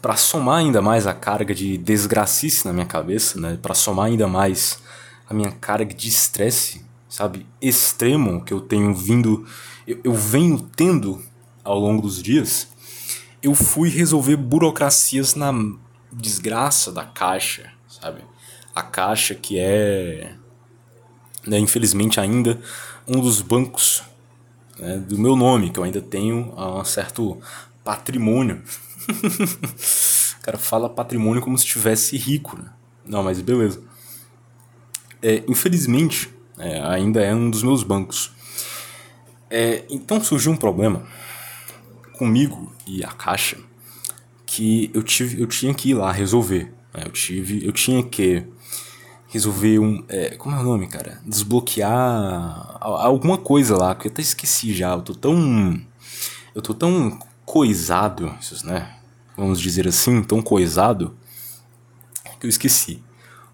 pra 0.00 0.16
somar 0.16 0.58
ainda 0.58 0.80
mais 0.82 1.06
a 1.06 1.14
carga 1.14 1.54
de 1.54 1.76
desgracice 1.78 2.66
na 2.66 2.72
minha 2.72 2.86
cabeça, 2.86 3.40
né? 3.40 3.58
Pra 3.60 3.74
somar 3.74 4.06
ainda 4.06 4.26
mais 4.26 4.80
a 5.28 5.34
minha 5.34 5.50
carga 5.50 5.92
de 5.92 6.08
estresse, 6.08 6.84
sabe? 7.08 7.46
Extremo 7.60 8.44
que 8.44 8.52
eu 8.52 8.60
tenho 8.60 8.94
vindo. 8.94 9.46
Eu, 9.86 10.00
eu 10.04 10.14
venho 10.14 10.58
tendo 10.76 11.22
ao 11.68 11.78
longo 11.78 12.00
dos 12.00 12.22
dias. 12.22 12.68
Eu 13.42 13.54
fui 13.54 13.90
resolver 13.90 14.36
burocracias 14.36 15.34
na 15.34 15.52
desgraça 16.10 16.90
da 16.90 17.04
caixa, 17.04 17.70
sabe? 17.86 18.22
A 18.74 18.82
caixa 18.82 19.34
que 19.34 19.58
é, 19.58 20.34
né, 21.46 21.58
infelizmente 21.58 22.18
ainda, 22.18 22.58
um 23.06 23.20
dos 23.20 23.42
bancos 23.42 24.02
né, 24.78 24.96
do 24.96 25.18
meu 25.18 25.36
nome, 25.36 25.70
que 25.70 25.78
eu 25.78 25.84
ainda 25.84 26.00
tenho 26.00 26.54
um 26.56 26.84
certo 26.84 27.38
patrimônio. 27.84 28.62
o 30.38 30.42
cara 30.42 30.56
fala 30.56 30.88
patrimônio 30.88 31.42
como 31.42 31.56
se 31.58 31.64
estivesse 31.64 32.16
rico, 32.16 32.56
né? 32.56 32.70
Não, 33.04 33.22
mas 33.22 33.40
beleza. 33.40 33.82
É, 35.22 35.42
infelizmente, 35.46 36.30
é, 36.58 36.80
ainda 36.80 37.20
é 37.20 37.34
um 37.34 37.50
dos 37.50 37.62
meus 37.62 37.82
bancos. 37.82 38.32
É, 39.50 39.84
então 39.90 40.22
surgiu 40.22 40.52
um 40.52 40.56
problema 40.56 41.06
comigo 42.18 42.72
e 42.86 43.04
a 43.04 43.08
Caixa 43.08 43.56
que 44.48 44.90
eu, 44.94 45.02
tive, 45.02 45.40
eu 45.40 45.46
tinha 45.46 45.74
que 45.74 45.90
ir 45.90 45.94
lá 45.94 46.10
resolver. 46.10 46.72
Né? 46.94 47.02
Eu, 47.04 47.12
tive, 47.12 47.64
eu 47.64 47.70
tinha 47.70 48.02
que 48.02 48.44
resolver 49.28 49.78
um. 49.78 50.02
É, 50.08 50.36
como 50.36 50.56
é 50.56 50.58
o 50.58 50.62
nome, 50.62 50.88
cara? 50.88 51.20
Desbloquear 51.24 52.78
alguma 52.80 53.36
coisa 53.36 53.76
lá, 53.76 53.94
que 53.94 54.08
eu 54.08 54.10
até 54.10 54.22
esqueci 54.22 54.72
já. 54.72 54.92
Eu 54.94 55.02
tô 55.02 55.14
tão. 55.14 55.80
Eu 56.54 56.62
tô 56.62 56.72
tão 56.72 57.18
coisado, 57.44 58.34
né? 58.64 58.96
Vamos 59.36 59.60
dizer 59.60 59.86
assim, 59.86 60.22
tão 60.22 60.40
coisado, 60.42 61.14
que 62.40 62.46
eu 62.46 62.50
esqueci. 62.50 63.02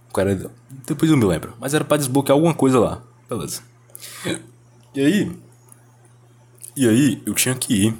O 0.08 0.12
cara. 0.12 0.50
Depois 0.86 1.10
eu 1.10 1.16
me 1.16 1.24
lembro. 1.24 1.54
Mas 1.58 1.74
era 1.74 1.84
para 1.84 1.96
desbloquear 1.96 2.36
alguma 2.36 2.54
coisa 2.54 2.78
lá. 2.78 3.02
Beleza. 3.28 3.62
E 4.94 5.00
aí. 5.00 5.32
E 6.76 6.88
aí, 6.88 7.22
eu 7.26 7.34
tinha 7.34 7.54
que 7.54 7.74
ir 7.74 7.98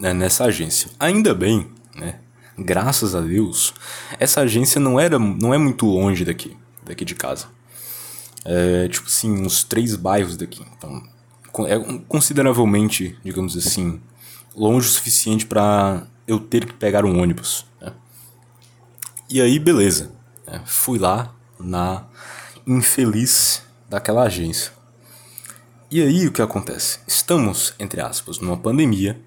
né, 0.00 0.14
nessa 0.14 0.44
agência. 0.44 0.90
Ainda 0.98 1.34
bem, 1.34 1.70
né? 1.94 2.20
Graças 2.58 3.14
a 3.14 3.20
Deus, 3.20 3.72
essa 4.18 4.40
agência 4.40 4.80
não 4.80 4.98
era, 4.98 5.18
não 5.18 5.54
é 5.54 5.58
muito 5.58 5.86
longe 5.86 6.24
daqui, 6.24 6.56
daqui 6.82 7.04
de 7.04 7.14
casa. 7.14 7.46
É, 8.44 8.88
tipo 8.88 9.06
assim, 9.06 9.30
uns 9.30 9.62
três 9.62 9.94
bairros 9.96 10.36
daqui. 10.36 10.64
Então, 10.76 11.02
é 11.66 11.78
consideravelmente, 12.08 13.18
digamos 13.24 13.56
assim, 13.56 14.00
longe 14.54 14.88
o 14.88 14.90
suficiente 14.90 15.46
para 15.46 16.06
eu 16.26 16.38
ter 16.38 16.64
que 16.64 16.74
pegar 16.74 17.04
um 17.04 17.20
ônibus. 17.20 17.66
Né? 17.80 17.92
E 19.28 19.40
aí, 19.40 19.58
beleza. 19.58 20.12
Né? 20.46 20.62
Fui 20.64 20.98
lá 20.98 21.34
na 21.58 22.06
infeliz 22.66 23.62
daquela 23.88 24.22
agência. 24.22 24.72
E 25.90 26.00
aí 26.00 26.26
o 26.26 26.32
que 26.32 26.40
acontece? 26.40 27.00
Estamos, 27.06 27.74
entre 27.78 28.00
aspas, 28.00 28.38
numa 28.38 28.56
pandemia 28.56 29.20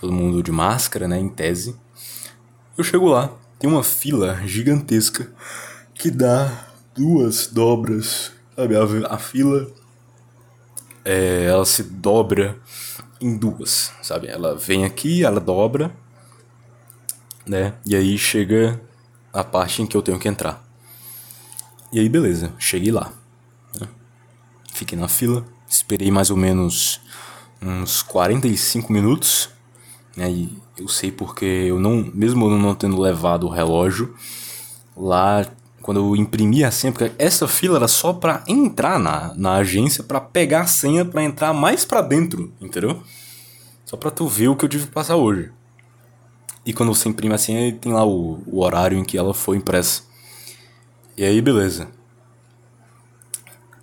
todo 0.00 0.12
mundo 0.12 0.42
de 0.42 0.50
máscara, 0.50 1.06
né, 1.06 1.18
em 1.18 1.28
tese. 1.28 1.76
Eu 2.76 2.82
chego 2.82 3.06
lá, 3.06 3.30
tem 3.58 3.68
uma 3.68 3.84
fila 3.84 4.40
gigantesca 4.46 5.30
que 5.94 6.10
dá 6.10 6.66
duas 6.94 7.46
dobras, 7.46 8.32
sabe? 8.56 8.74
A, 8.76 9.14
a 9.14 9.18
fila 9.18 9.70
é, 11.04 11.44
ela 11.44 11.66
se 11.66 11.82
dobra 11.82 12.58
em 13.20 13.36
duas, 13.36 13.92
sabe? 14.00 14.28
Ela 14.28 14.56
vem 14.56 14.86
aqui, 14.86 15.22
ela 15.22 15.38
dobra, 15.38 15.94
né? 17.46 17.74
E 17.84 17.94
aí 17.94 18.16
chega 18.16 18.80
a 19.30 19.44
parte 19.44 19.82
em 19.82 19.86
que 19.86 19.96
eu 19.96 20.02
tenho 20.02 20.18
que 20.18 20.28
entrar. 20.28 20.64
E 21.92 22.00
aí, 22.00 22.08
beleza, 22.08 22.54
cheguei 22.58 22.90
lá. 22.90 23.12
Né? 23.78 23.86
Fiquei 24.72 24.96
na 24.96 25.08
fila, 25.08 25.44
esperei 25.68 26.10
mais 26.10 26.30
ou 26.30 26.36
menos 26.38 27.02
uns 27.60 28.02
45 28.02 28.90
minutos 28.90 29.50
né? 30.16 30.30
E 30.30 30.58
eu 30.78 30.88
sei 30.88 31.10
porque 31.10 31.44
eu 31.44 31.78
não, 31.78 32.10
mesmo 32.14 32.46
eu 32.46 32.58
não 32.58 32.74
tendo 32.74 33.00
levado 33.00 33.46
o 33.46 33.50
relógio, 33.50 34.14
lá 34.96 35.46
quando 35.82 36.00
eu 36.00 36.16
imprimi 36.16 36.62
a 36.62 36.70
senha, 36.70 36.92
porque 36.92 37.12
essa 37.18 37.48
fila 37.48 37.78
era 37.78 37.88
só 37.88 38.12
para 38.12 38.44
entrar 38.46 38.98
na, 38.98 39.34
na 39.34 39.54
agência, 39.54 40.04
para 40.04 40.20
pegar 40.20 40.62
a 40.62 40.66
senha, 40.66 41.04
para 41.04 41.22
entrar 41.22 41.52
mais 41.52 41.84
para 41.84 42.02
dentro, 42.02 42.52
entendeu? 42.60 43.02
Só 43.84 43.96
para 43.96 44.10
tu 44.10 44.28
ver 44.28 44.48
o 44.48 44.56
que 44.56 44.64
eu 44.64 44.68
tive 44.68 44.86
que 44.86 44.92
passar 44.92 45.16
hoje. 45.16 45.50
E 46.64 46.72
quando 46.72 46.94
você 46.94 47.08
imprime 47.08 47.34
a 47.34 47.38
senha, 47.38 47.72
tem 47.72 47.92
lá 47.92 48.04
o, 48.04 48.42
o 48.46 48.60
horário 48.60 48.98
em 48.98 49.04
que 49.04 49.16
ela 49.16 49.32
foi 49.32 49.56
impressa. 49.56 50.02
E 51.16 51.24
aí, 51.24 51.40
beleza. 51.40 51.88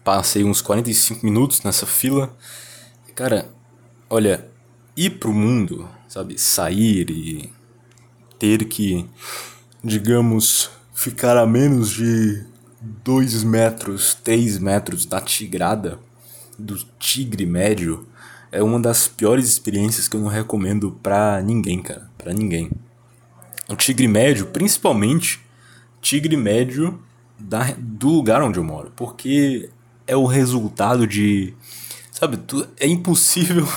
Passei 0.04 0.44
uns 0.44 0.62
45 0.62 1.26
minutos 1.26 1.64
nessa 1.64 1.86
fila. 1.86 2.34
Cara, 3.16 3.50
olha, 4.10 4.48
ir 4.96 5.10
pro 5.20 5.34
mundo 5.34 5.90
sabe, 6.18 6.36
sair 6.40 7.12
e 7.12 7.54
ter 8.40 8.66
que, 8.66 9.06
digamos, 9.84 10.72
ficar 10.92 11.38
a 11.38 11.46
menos 11.46 11.92
de 11.92 12.44
dois 13.04 13.44
metros, 13.44 14.16
três 14.16 14.58
metros 14.58 15.06
da 15.06 15.22
tigrada, 15.22 16.00
do 16.58 16.76
tigre 16.98 17.46
médio, 17.46 18.08
é 18.52 18.64
uma 18.64 18.80
das 18.80 19.08
piores 19.08 19.48
experiências 19.48 20.08
que 20.08 20.16
eu 20.16 20.22
não 20.22 20.28
recomendo 20.28 20.98
pra 21.04 21.40
ninguém, 21.40 21.84
cara, 21.84 22.10
pra 22.18 22.34
ninguém. 22.34 22.72
O 23.70 23.76
tigre 23.76 24.08
médio, 24.08 24.48
principalmente 24.48 25.40
tigre 26.02 26.36
médio 26.36 27.00
da, 27.38 27.76
do 27.78 28.10
lugar 28.10 28.42
onde 28.42 28.58
eu 28.58 28.64
moro, 28.64 28.92
porque 28.96 29.70
é 30.08 30.16
o 30.16 30.26
resultado 30.26 31.06
de, 31.06 31.54
sabe, 32.12 32.38
tu, 32.38 32.68
é 32.80 32.88
impossível 32.88 33.68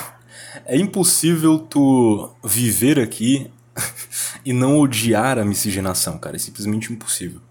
é 0.65 0.77
impossível 0.77 1.59
tu 1.59 2.29
viver 2.43 2.99
aqui 2.99 3.51
e 4.45 4.53
não 4.53 4.79
odiar 4.79 5.37
a 5.37 5.45
miscigenação, 5.45 6.17
cara. 6.17 6.35
É 6.35 6.39
simplesmente 6.39 6.91
impossível. 6.91 7.41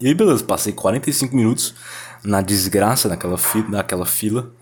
E 0.00 0.06
aí, 0.08 0.14
beleza, 0.14 0.44
passei 0.44 0.72
45 0.72 1.34
minutos 1.34 1.74
na 2.22 2.42
desgraça 2.42 3.08
daquela, 3.08 3.38
fi 3.38 3.62
daquela 3.62 4.04
fila. 4.04 4.52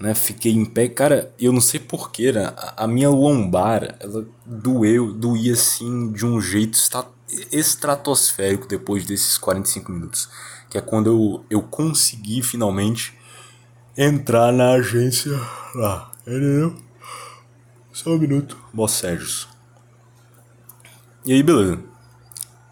Né, 0.00 0.14
fiquei 0.14 0.52
em 0.52 0.64
pé, 0.64 0.88
cara, 0.88 1.34
eu 1.40 1.52
não 1.52 1.60
sei 1.60 1.80
porquê, 1.80 2.30
né, 2.30 2.52
a 2.76 2.86
minha 2.86 3.10
lombar, 3.10 3.96
ela 3.98 4.24
doeu, 4.46 5.12
doía 5.12 5.54
assim 5.54 6.12
de 6.12 6.24
um 6.24 6.40
jeito 6.40 6.78
estratosférico 7.50 8.68
depois 8.68 9.04
desses 9.04 9.36
45 9.36 9.90
minutos. 9.90 10.28
Que 10.70 10.78
é 10.78 10.80
quando 10.80 11.08
eu, 11.08 11.44
eu 11.50 11.62
consegui 11.62 12.42
finalmente 12.42 13.18
entrar 13.96 14.52
na 14.52 14.74
agência 14.74 15.32
lá. 15.74 16.12
Entendeu? 16.28 16.76
Só 17.90 18.10
um 18.10 18.18
minuto. 18.18 18.54
Bocejos. 18.70 19.48
E 21.24 21.32
aí, 21.32 21.42
beleza. 21.42 21.80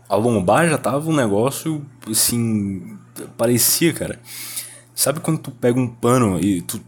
A 0.06 0.14
lombar 0.14 0.68
já 0.68 0.76
tava 0.76 1.08
um 1.08 1.16
negócio 1.16 1.82
assim. 2.06 2.98
Parecia, 3.38 3.94
cara. 3.94 4.20
Sabe 4.94 5.20
quando 5.20 5.38
tu 5.38 5.50
pega 5.50 5.80
um 5.80 5.88
pano 5.88 6.38
e 6.38 6.60
tu 6.60 6.78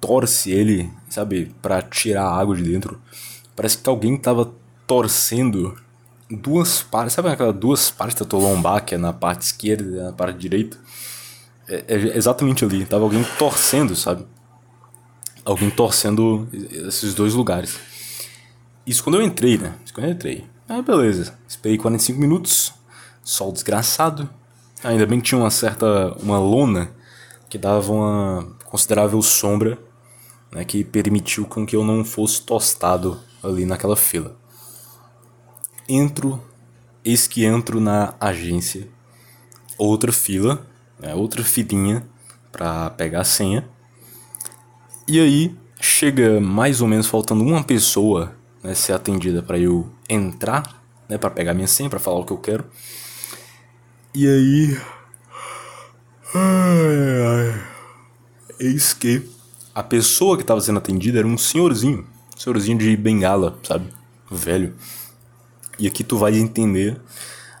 torce 0.00 0.50
ele, 0.50 0.90
sabe, 1.10 1.54
para 1.60 1.82
tirar 1.82 2.24
a 2.24 2.40
água 2.40 2.56
de 2.56 2.62
dentro? 2.62 2.98
Parece 3.54 3.76
que 3.76 3.90
alguém 3.90 4.16
tava 4.16 4.50
torcendo 4.86 5.78
duas 6.30 6.82
partes. 6.82 7.12
Sabe 7.12 7.28
aquelas 7.28 7.54
duas 7.54 7.90
partes 7.90 8.18
da 8.18 8.24
tua 8.24 8.40
lombar, 8.40 8.82
que 8.82 8.94
é 8.94 8.98
na 8.98 9.12
parte 9.12 9.42
esquerda 9.42 9.84
e 9.84 10.02
na 10.04 10.12
parte 10.12 10.38
direita? 10.38 10.78
É, 11.68 11.84
é 11.86 12.16
exatamente 12.16 12.64
ali. 12.64 12.86
Tava 12.86 13.04
alguém 13.04 13.22
torcendo, 13.38 13.94
sabe? 13.94 14.24
Alguém 15.48 15.70
torcendo 15.70 16.46
esses 16.52 17.14
dois 17.14 17.34
lugares. 17.34 17.78
Isso 18.86 19.02
quando 19.02 19.16
eu 19.16 19.22
entrei, 19.22 19.56
né? 19.56 19.74
Isso 19.84 19.94
quando 19.94 20.06
eu 20.06 20.12
entrei. 20.12 20.44
Ah, 20.68 20.82
beleza. 20.82 21.38
Esperei 21.48 21.78
45 21.78 22.20
minutos. 22.20 22.74
Sol 23.22 23.50
desgraçado. 23.52 24.28
Ainda 24.84 25.06
bem 25.06 25.20
que 25.20 25.28
tinha 25.28 25.38
uma 25.38 25.50
certa. 25.50 26.14
uma 26.20 26.38
lona 26.38 26.90
que 27.48 27.56
dava 27.56 27.90
uma 27.90 28.56
considerável 28.64 29.20
sombra 29.22 29.78
né, 30.52 30.64
que 30.64 30.84
permitiu 30.84 31.46
com 31.46 31.66
que 31.66 31.74
eu 31.74 31.82
não 31.82 32.04
fosse 32.04 32.42
tostado 32.42 33.18
ali 33.42 33.64
naquela 33.64 33.96
fila. 33.96 34.36
Entro, 35.88 36.42
eis 37.02 37.26
que 37.26 37.44
entro 37.44 37.80
na 37.80 38.14
agência, 38.20 38.86
outra 39.78 40.12
fila, 40.12 40.66
né, 40.98 41.14
outra 41.14 41.42
filinha 41.42 42.06
para 42.52 42.90
pegar 42.90 43.22
a 43.22 43.24
senha. 43.24 43.66
E 45.08 45.18
aí 45.18 45.56
chega 45.80 46.38
mais 46.38 46.82
ou 46.82 46.86
menos 46.86 47.06
faltando 47.06 47.42
uma 47.42 47.64
pessoa 47.64 48.36
né, 48.62 48.74
ser 48.74 48.92
atendida 48.92 49.42
para 49.42 49.58
eu 49.58 49.88
entrar, 50.06 50.84
né, 51.08 51.16
para 51.16 51.30
pegar 51.30 51.54
minha 51.54 51.66
senha, 51.66 51.88
para 51.88 51.98
falar 51.98 52.18
o 52.18 52.26
que 52.26 52.32
eu 52.32 52.36
quero. 52.36 52.66
E 54.14 54.28
aí, 54.28 54.78
ai, 56.34 57.54
ai, 57.54 57.64
eis 58.60 58.92
que 58.92 59.26
a 59.74 59.82
pessoa 59.82 60.36
que 60.36 60.42
estava 60.42 60.60
sendo 60.60 60.76
atendida 60.76 61.20
era 61.20 61.26
um 61.26 61.38
senhorzinho, 61.38 62.06
senhorzinho 62.36 62.76
de 62.76 62.94
bengala, 62.94 63.58
sabe, 63.62 63.88
velho. 64.30 64.74
E 65.78 65.86
aqui 65.86 66.04
tu 66.04 66.18
vai 66.18 66.36
entender 66.36 67.00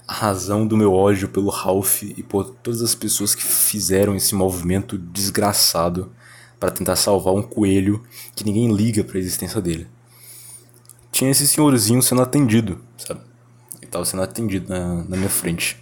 a 0.06 0.12
razão 0.12 0.66
do 0.66 0.76
meu 0.76 0.92
ódio 0.92 1.30
pelo 1.30 1.48
Ralph 1.48 2.02
e 2.02 2.22
por 2.22 2.44
todas 2.62 2.82
as 2.82 2.94
pessoas 2.94 3.34
que 3.34 3.42
fizeram 3.42 4.14
esse 4.14 4.34
movimento 4.34 4.98
desgraçado 4.98 6.12
para 6.58 6.70
tentar 6.70 6.96
salvar 6.96 7.34
um 7.34 7.42
coelho 7.42 8.02
que 8.34 8.44
ninguém 8.44 8.72
liga 8.74 9.04
para 9.04 9.16
a 9.16 9.20
existência 9.20 9.60
dele. 9.60 9.86
Tinha 11.12 11.30
esse 11.30 11.46
senhorzinho 11.46 12.02
sendo 12.02 12.22
atendido, 12.22 12.80
sabe? 12.96 13.20
Ele 13.80 13.90
tava 13.90 14.04
sendo 14.04 14.22
atendido 14.22 14.68
na, 14.68 15.04
na 15.04 15.16
minha 15.16 15.30
frente. 15.30 15.76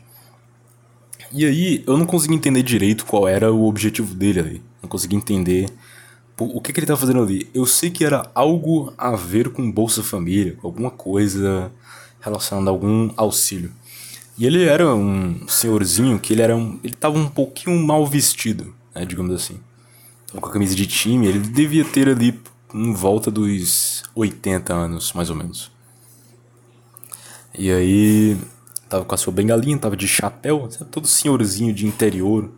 E 1.32 1.44
aí 1.44 1.82
eu 1.86 1.96
não 1.96 2.06
consegui 2.06 2.34
entender 2.34 2.62
direito 2.62 3.04
qual 3.04 3.26
era 3.26 3.52
o 3.52 3.66
objetivo 3.66 4.14
dele 4.14 4.40
ali. 4.40 4.62
Não 4.82 4.88
consegui 4.88 5.16
entender 5.16 5.68
o 6.38 6.60
que, 6.60 6.72
que 6.72 6.78
ele 6.78 6.84
estava 6.84 7.00
fazendo 7.00 7.22
ali. 7.22 7.48
Eu 7.54 7.66
sei 7.66 7.90
que 7.90 8.04
era 8.04 8.30
algo 8.34 8.92
a 8.96 9.16
ver 9.16 9.50
com 9.50 9.70
Bolsa 9.70 10.02
Família, 10.02 10.56
com 10.60 10.66
alguma 10.66 10.90
coisa 10.90 11.72
relacionada 12.20 12.70
a 12.70 12.72
algum 12.72 13.10
auxílio. 13.16 13.72
E 14.38 14.46
ele 14.46 14.64
era 14.64 14.94
um 14.94 15.48
senhorzinho 15.48 16.18
que 16.18 16.34
ele 16.34 16.42
era 16.42 16.54
um, 16.54 16.78
ele 16.84 16.94
tava 16.94 17.18
um 17.18 17.28
pouquinho 17.28 17.78
mal 17.84 18.06
vestido, 18.06 18.74
né, 18.94 19.04
digamos 19.04 19.34
assim. 19.34 19.58
Com 20.40 20.48
a 20.48 20.52
camisa 20.52 20.74
de 20.74 20.86
time, 20.86 21.26
ele 21.26 21.38
devia 21.38 21.84
ter 21.84 22.08
ali 22.08 22.40
em 22.74 22.92
volta 22.92 23.30
dos 23.30 24.02
80 24.14 24.74
anos, 24.74 25.12
mais 25.12 25.30
ou 25.30 25.36
menos. 25.36 25.70
E 27.58 27.70
aí 27.70 28.36
tava 28.88 29.04
com 29.04 29.14
a 29.14 29.18
sua 29.18 29.32
bengalinha, 29.32 29.78
tava 29.78 29.96
de 29.96 30.06
chapéu, 30.06 30.70
sabe, 30.70 30.90
todo 30.90 31.06
senhorzinho 31.06 31.72
de 31.72 31.86
interior, 31.86 32.50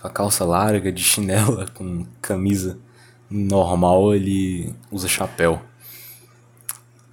com 0.00 0.06
a 0.06 0.10
calça 0.10 0.44
larga, 0.44 0.92
de 0.92 1.02
chinela, 1.02 1.66
com 1.74 2.06
camisa 2.22 2.78
normal, 3.30 4.14
ele 4.14 4.74
usa 4.90 5.08
chapéu. 5.08 5.60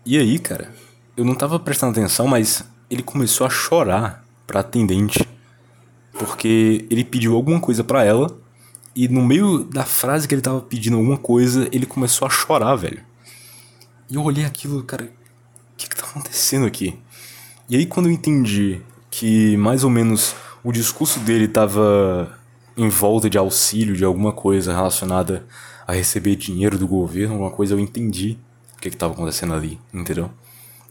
E 0.05 0.17
aí, 0.17 0.39
cara, 0.39 0.73
eu 1.15 1.25
não 1.25 1.35
tava 1.35 1.59
prestando 1.59 1.91
atenção, 1.91 2.27
mas 2.27 2.63
ele 2.89 3.03
começou 3.03 3.45
a 3.45 3.49
chorar 3.49 4.23
pra 4.45 4.59
atendente. 4.59 5.27
Porque 6.13 6.85
ele 6.89 7.03
pediu 7.03 7.35
alguma 7.35 7.59
coisa 7.59 7.83
para 7.83 8.03
ela 8.03 8.40
e 8.95 9.07
no 9.07 9.21
meio 9.21 9.63
da 9.63 9.83
frase 9.83 10.27
que 10.27 10.35
ele 10.35 10.41
tava 10.41 10.61
pedindo 10.61 10.97
alguma 10.97 11.17
coisa, 11.17 11.67
ele 11.71 11.85
começou 11.85 12.27
a 12.27 12.29
chorar, 12.29 12.75
velho. 12.75 13.01
E 14.09 14.15
eu 14.15 14.23
olhei 14.23 14.45
aquilo, 14.45 14.83
cara, 14.83 15.05
o 15.05 15.77
que 15.77 15.89
que 15.89 15.95
tá 15.95 16.05
acontecendo 16.05 16.65
aqui? 16.65 16.99
E 17.69 17.75
aí 17.75 17.85
quando 17.85 18.07
eu 18.07 18.11
entendi 18.11 18.81
que 19.09 19.55
mais 19.57 19.83
ou 19.83 19.89
menos 19.89 20.35
o 20.63 20.71
discurso 20.71 21.19
dele 21.19 21.47
tava 21.47 22.37
em 22.75 22.89
volta 22.89 23.29
de 23.29 23.37
auxílio, 23.37 23.95
de 23.95 24.03
alguma 24.03 24.31
coisa 24.31 24.73
relacionada 24.73 25.45
a 25.87 25.93
receber 25.93 26.35
dinheiro 26.35 26.77
do 26.77 26.87
governo, 26.87 27.33
alguma 27.33 27.51
coisa, 27.51 27.73
eu 27.73 27.79
entendi 27.79 28.37
o 28.77 28.81
que 28.81 28.89
que 28.89 28.97
tava 28.97 29.13
acontecendo 29.13 29.53
ali, 29.53 29.79
entendeu? 29.93 30.31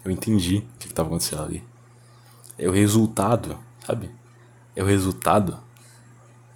Eu 0.04 0.10
entendi 0.10 0.58
o 0.58 0.78
que 0.78 0.88
que 0.88 0.94
tava 0.94 1.08
acontecendo 1.08 1.42
ali 1.42 1.70
é 2.60 2.68
o 2.68 2.72
resultado, 2.72 3.58
sabe? 3.86 4.10
É 4.76 4.82
o 4.82 4.86
resultado 4.86 5.58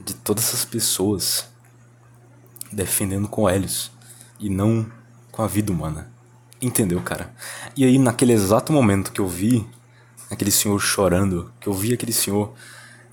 de 0.05 0.15
todas 0.15 0.45
essas 0.45 0.65
pessoas 0.65 1.49
defendendo 2.71 3.29
com 3.29 3.49
eles 3.49 3.91
e 4.39 4.51
não 4.51 4.87
com 5.31 5.43
a 5.43 5.47
vida 5.47 5.73
humana. 5.73 6.11
Entendeu, 6.61 7.01
cara? 7.01 7.35
E 7.77 7.85
aí, 7.85 7.99
naquele 7.99 8.33
exato 8.33 8.73
momento 8.73 9.13
que 9.13 9.21
eu 9.21 9.29
vi 9.29 9.67
aquele 10.31 10.51
senhor 10.51 10.79
chorando, 10.81 11.53
que 11.61 11.69
eu 11.69 11.73
vi 11.73 11.93
aquele 11.93 12.13
senhor. 12.13 12.53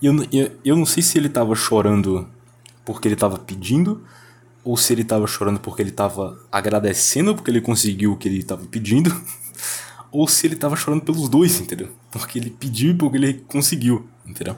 E 0.00 0.06
eu, 0.06 0.14
eu, 0.32 0.50
eu 0.64 0.76
não 0.76 0.86
sei 0.86 1.02
se 1.02 1.18
ele 1.18 1.28
tava 1.28 1.54
chorando 1.54 2.28
porque 2.84 3.08
ele 3.08 3.16
tava 3.16 3.38
pedindo, 3.38 4.04
ou 4.64 4.76
se 4.76 4.92
ele 4.92 5.04
tava 5.04 5.26
chorando 5.26 5.60
porque 5.60 5.82
ele 5.82 5.90
tava 5.90 6.38
agradecendo 6.50 7.34
porque 7.34 7.50
ele 7.50 7.60
conseguiu 7.60 8.12
o 8.12 8.16
que 8.16 8.28
ele 8.28 8.42
tava 8.42 8.64
pedindo. 8.66 9.14
ou 10.10 10.28
se 10.28 10.46
ele 10.46 10.56
tava 10.56 10.76
chorando 10.76 11.02
pelos 11.02 11.28
dois, 11.28 11.58
entendeu? 11.60 11.90
Porque 12.10 12.38
ele 12.38 12.50
pediu 12.50 12.92
e 12.92 12.94
porque 12.94 13.16
ele 13.16 13.34
conseguiu, 13.48 14.08
entendeu? 14.26 14.56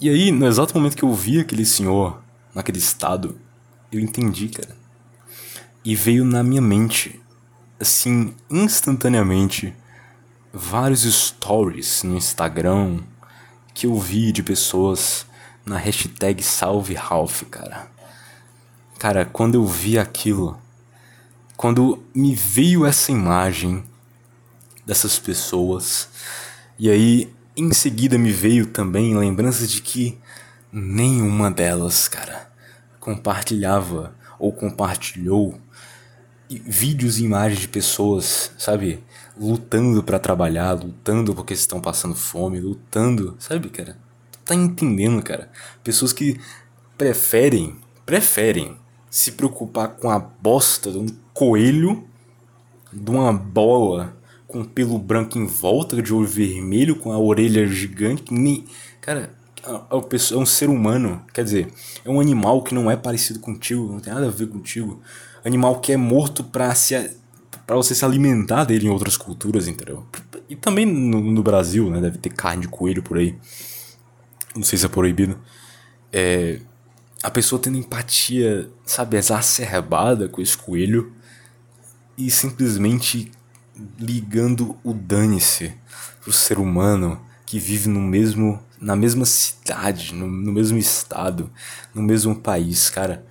E 0.00 0.08
aí, 0.08 0.32
no 0.32 0.46
exato 0.46 0.74
momento 0.74 0.96
que 0.96 1.04
eu 1.04 1.14
vi 1.14 1.40
aquele 1.40 1.64
senhor 1.64 2.22
naquele 2.54 2.78
estado, 2.78 3.38
eu 3.90 4.00
entendi, 4.00 4.48
cara. 4.48 4.76
E 5.84 5.94
veio 5.94 6.24
na 6.24 6.42
minha 6.42 6.60
mente, 6.60 7.20
assim, 7.78 8.34
instantaneamente, 8.50 9.74
vários 10.52 11.02
stories 11.02 12.02
no 12.02 12.16
Instagram 12.16 13.00
que 13.72 13.86
eu 13.86 13.98
vi 13.98 14.30
de 14.30 14.42
pessoas 14.42 15.26
na 15.66 15.76
hashtag 15.78 16.42
Salve 16.42 16.94
Ralph, 16.94 17.42
cara. 17.50 17.88
Cara, 18.98 19.24
quando 19.24 19.56
eu 19.56 19.66
vi 19.66 19.98
aquilo, 19.98 20.58
quando 21.56 22.02
me 22.14 22.34
veio 22.34 22.86
essa 22.86 23.10
imagem 23.10 23.84
dessas 24.86 25.18
pessoas. 25.18 26.08
E 26.78 26.90
aí, 26.90 27.33
em 27.56 27.72
seguida, 27.72 28.18
me 28.18 28.32
veio 28.32 28.66
também 28.66 29.16
lembrança 29.16 29.66
de 29.66 29.80
que 29.80 30.18
nenhuma 30.72 31.50
delas, 31.50 32.08
cara, 32.08 32.50
compartilhava 32.98 34.14
ou 34.38 34.52
compartilhou 34.52 35.58
vídeos 36.48 37.18
e 37.18 37.24
imagens 37.24 37.60
de 37.60 37.68
pessoas, 37.68 38.52
sabe, 38.58 39.02
lutando 39.38 40.02
para 40.02 40.18
trabalhar, 40.18 40.72
lutando 40.72 41.34
porque 41.34 41.54
estão 41.54 41.80
passando 41.80 42.14
fome, 42.14 42.60
lutando, 42.60 43.36
sabe, 43.38 43.70
cara? 43.70 43.96
Tá 44.44 44.54
entendendo, 44.54 45.22
cara? 45.22 45.50
Pessoas 45.82 46.12
que 46.12 46.40
preferem, 46.98 47.76
preferem 48.04 48.76
se 49.08 49.32
preocupar 49.32 49.88
com 49.88 50.10
a 50.10 50.18
bosta 50.18 50.90
de 50.90 50.98
um 50.98 51.06
coelho, 51.32 52.04
de 52.92 53.10
uma 53.10 53.32
bola 53.32 54.16
com 54.54 54.62
pelo 54.62 54.96
branco 55.00 55.36
em 55.36 55.46
volta, 55.46 56.00
de 56.00 56.14
olho 56.14 56.28
vermelho, 56.28 56.94
com 56.94 57.10
a 57.10 57.18
orelha 57.18 57.66
gigante. 57.66 58.32
Nem... 58.32 58.64
Cara, 59.00 59.34
é 59.64 60.36
um 60.36 60.46
ser 60.46 60.68
humano, 60.68 61.24
quer 61.32 61.42
dizer, 61.42 61.72
é 62.04 62.08
um 62.08 62.20
animal 62.20 62.62
que 62.62 62.72
não 62.72 62.88
é 62.88 62.96
parecido 62.96 63.40
contigo, 63.40 63.90
não 63.90 63.98
tem 63.98 64.14
nada 64.14 64.28
a 64.28 64.30
ver 64.30 64.46
contigo. 64.46 65.02
Animal 65.44 65.80
que 65.80 65.90
é 65.90 65.96
morto 65.96 66.44
pra, 66.44 66.72
se, 66.72 66.94
pra 67.66 67.74
você 67.74 67.96
se 67.96 68.04
alimentar 68.04 68.62
dele 68.62 68.86
em 68.86 68.90
outras 68.90 69.16
culturas, 69.16 69.66
entendeu? 69.66 70.06
E 70.48 70.54
também 70.54 70.86
no, 70.86 71.20
no 71.20 71.42
Brasil, 71.42 71.90
né? 71.90 72.00
Deve 72.00 72.18
ter 72.18 72.30
carne 72.30 72.62
de 72.62 72.68
coelho 72.68 73.02
por 73.02 73.18
aí. 73.18 73.36
Não 74.54 74.62
sei 74.62 74.78
se 74.78 74.86
é 74.86 74.88
proibido. 74.88 75.36
É, 76.12 76.60
a 77.24 77.30
pessoa 77.30 77.60
tendo 77.60 77.76
empatia, 77.76 78.70
sabe, 78.86 79.16
exacerbada 79.16 80.28
com 80.28 80.40
esse 80.40 80.56
coelho 80.56 81.12
e 82.16 82.30
simplesmente 82.30 83.32
ligando 83.98 84.76
o 84.84 84.92
dane-se 84.92 85.74
pro 86.22 86.32
ser 86.32 86.58
humano 86.58 87.20
que 87.44 87.58
vive 87.58 87.88
no 87.88 88.00
mesmo 88.00 88.60
na 88.80 88.94
mesma 88.94 89.24
cidade, 89.24 90.12
no, 90.14 90.26
no 90.26 90.52
mesmo 90.52 90.76
estado, 90.76 91.50
no 91.94 92.02
mesmo 92.02 92.34
país, 92.34 92.90
cara. 92.90 93.24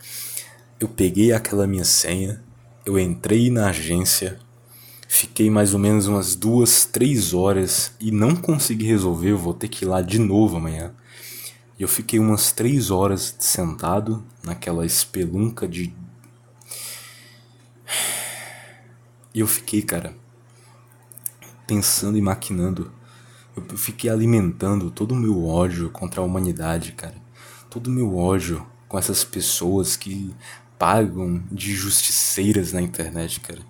Eu 0.80 0.88
peguei 0.88 1.32
aquela 1.32 1.68
minha 1.68 1.86
senha, 1.86 2.44
eu 2.84 2.98
entrei 2.98 3.52
na 3.52 3.70
agência, 3.70 4.39
fiquei 5.08 5.52
mais 5.52 5.74
ou 5.74 5.80
menos 5.80 6.08
umas 6.08 6.36
duas, 6.36 6.86
três 6.86 7.36
horas 7.36 7.91
e 8.00 8.10
não 8.10 8.36
consegui 8.36 8.86
resolver, 8.86 9.30
eu 9.30 9.38
vou 9.38 9.54
ter 9.54 9.68
que 9.68 9.86
ir 9.86 9.88
lá 9.88 10.02
de 10.02 10.18
novo 10.18 10.58
amanhã. 10.58 10.91
E 11.78 11.84
eu 11.84 11.88
fiquei 11.88 12.18
umas 12.20 12.52
três 12.52 12.89
horas 12.89 13.36
sentado 13.38 14.26
naquela 14.44 14.86
espelunca 14.86 15.68
de. 15.68 15.94
E 19.34 19.39
eu 19.39 19.48
fiquei, 19.48 19.82
cara, 19.82 20.16
pensando 21.68 22.18
e 22.18 22.22
maquinando. 22.22 22.91
Eu 23.55 23.78
fiquei 23.78 24.09
alimentando 24.09 24.89
todo 24.89 25.11
o 25.11 25.16
meu 25.18 25.45
ódio 25.45 25.89
contra 25.89 26.22
a 26.22 26.24
humanidade, 26.24 26.93
cara. 26.93 27.16
Todo 27.70 27.88
o 27.88 27.91
meu 27.91 28.18
ódio 28.18 28.66
com 28.88 28.97
essas 28.97 29.24
pessoas 29.24 29.95
que 29.95 30.34
pagam 30.78 31.43
de 31.51 31.74
justiceiras 31.74 32.74
na 32.74 32.82
internet, 32.82 33.39
cara. 33.39 33.61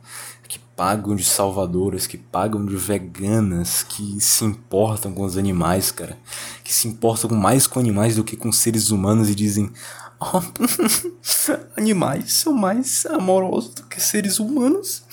Que 0.48 0.60
pagam 0.76 1.16
de 1.16 1.24
salvadoras, 1.24 2.06
que 2.08 2.18
pagam 2.18 2.66
de 2.66 2.76
veganas, 2.76 3.84
que 3.84 4.20
se 4.20 4.44
importam 4.46 5.14
com 5.14 5.24
os 5.24 5.38
animais, 5.38 5.92
cara. 5.92 6.18
Que 6.64 6.74
se 6.74 6.88
importam 6.88 7.30
mais 7.32 7.68
com 7.68 7.80
animais 7.80 8.16
do 8.16 8.24
que 8.24 8.36
com 8.36 8.52
seres 8.52 8.90
humanos 8.90 9.30
e 9.30 9.36
dizem: 9.36 9.72
animais 11.78 12.34
são 12.34 12.54
mais 12.54 13.06
amorosos 13.06 13.74
do 13.74 13.84
que 13.84 14.02
seres 14.02 14.40
humanos. 14.40 15.04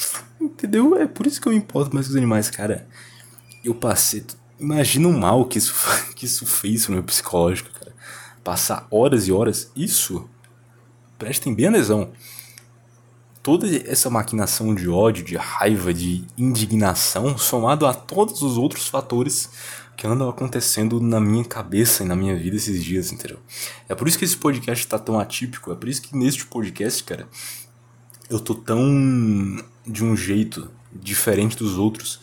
Entendeu? 0.41 0.97
É 0.97 1.07
por 1.07 1.27
isso 1.27 1.41
que 1.41 1.47
eu 1.47 1.53
me 1.53 1.59
importo 1.59 1.95
mais 1.95 2.07
com 2.07 2.13
os 2.13 2.17
animais, 2.17 2.49
cara. 2.49 2.89
Eu 3.63 3.75
passei. 3.75 4.25
Imagina 4.59 5.09
o 5.09 5.13
mal 5.13 5.45
que 5.45 5.59
isso, 5.59 5.75
que 6.17 6.25
isso 6.25 6.47
fez 6.47 6.89
no 6.89 6.95
meu 6.95 7.05
psicológico, 7.05 7.71
cara. 7.79 7.95
Passar 8.43 8.87
horas 8.91 9.29
e 9.29 9.33
horas. 9.33 9.71
Isso. 9.77 10.29
Prestem 11.19 11.55
bem 11.55 11.67
atenção. 11.67 12.11
Toda 13.43 13.67
essa 13.91 14.11
maquinação 14.11 14.75
de 14.75 14.89
ódio, 14.89 15.25
de 15.25 15.37
raiva, 15.37 15.93
de 15.95 16.25
indignação, 16.37 17.39
somado 17.39 17.87
a 17.87 17.95
todos 17.95 18.43
os 18.43 18.59
outros 18.59 18.87
fatores 18.89 19.49
que 19.97 20.07
andam 20.07 20.31
acontecendo 20.31 20.99
na 20.99 21.21
minha 21.21 21.45
cabeça 21.45 22.03
e 22.03 22.07
na 22.07 22.17
minha 22.17 22.35
vida 22.35 22.57
esses 22.57 22.83
dias, 22.83 23.13
entendeu? 23.13 23.39
É 23.87 23.95
por 23.95 24.09
isso 24.09 24.19
que 24.19 24.25
esse 24.25 24.37
podcast 24.37 24.87
tá 24.87 24.99
tão 24.99 25.21
atípico, 25.21 25.71
é 25.73 25.75
por 25.75 25.91
isso 25.91 26.01
que 26.01 26.17
neste 26.17 26.47
podcast, 26.47 27.05
cara, 27.05 27.29
eu 28.31 28.39
tô 28.39 28.55
tão 28.55 29.61
de 29.85 30.05
um 30.05 30.17
jeito 30.17 30.71
diferente 30.93 31.57
dos 31.57 31.77
outros. 31.77 32.21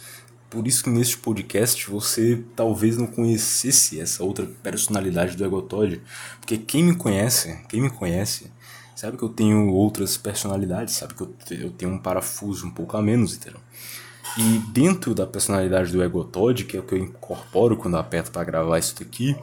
Por 0.49 0.65
isso 0.65 0.85
que 0.85 0.89
neste 0.89 1.17
podcast 1.17 1.89
você 1.89 2.41
talvez 2.55 2.97
não 2.97 3.05
conhecesse 3.05 3.99
essa 3.99 4.23
outra 4.23 4.49
personalidade 4.63 5.35
do 5.35 5.43
Egotod, 5.43 6.01
porque 6.39 6.57
quem 6.57 6.81
me 6.81 6.95
conhece, 6.95 7.59
quem 7.67 7.81
me 7.81 7.89
conhece, 7.89 8.49
sabe 8.95 9.17
que 9.17 9.23
eu 9.23 9.29
tenho 9.29 9.67
outras 9.73 10.15
personalidades, 10.15 10.95
sabe 10.95 11.13
que 11.13 11.21
eu 11.53 11.71
tenho 11.71 11.91
um 11.91 11.99
parafuso 11.99 12.65
um 12.65 12.71
pouco 12.71 12.95
a 12.95 13.01
menos, 13.01 13.35
entendeu? 13.35 13.59
E 14.37 14.59
dentro 14.71 15.13
da 15.13 15.27
personalidade 15.27 15.91
do 15.91 16.01
Egotod, 16.01 16.63
que 16.63 16.77
é 16.77 16.79
o 16.79 16.83
que 16.83 16.93
eu 16.93 16.99
incorporo 16.99 17.75
quando 17.75 17.97
aperto 17.97 18.31
para 18.31 18.45
gravar 18.45 18.79
isso 18.79 18.95
daqui, 18.97 19.35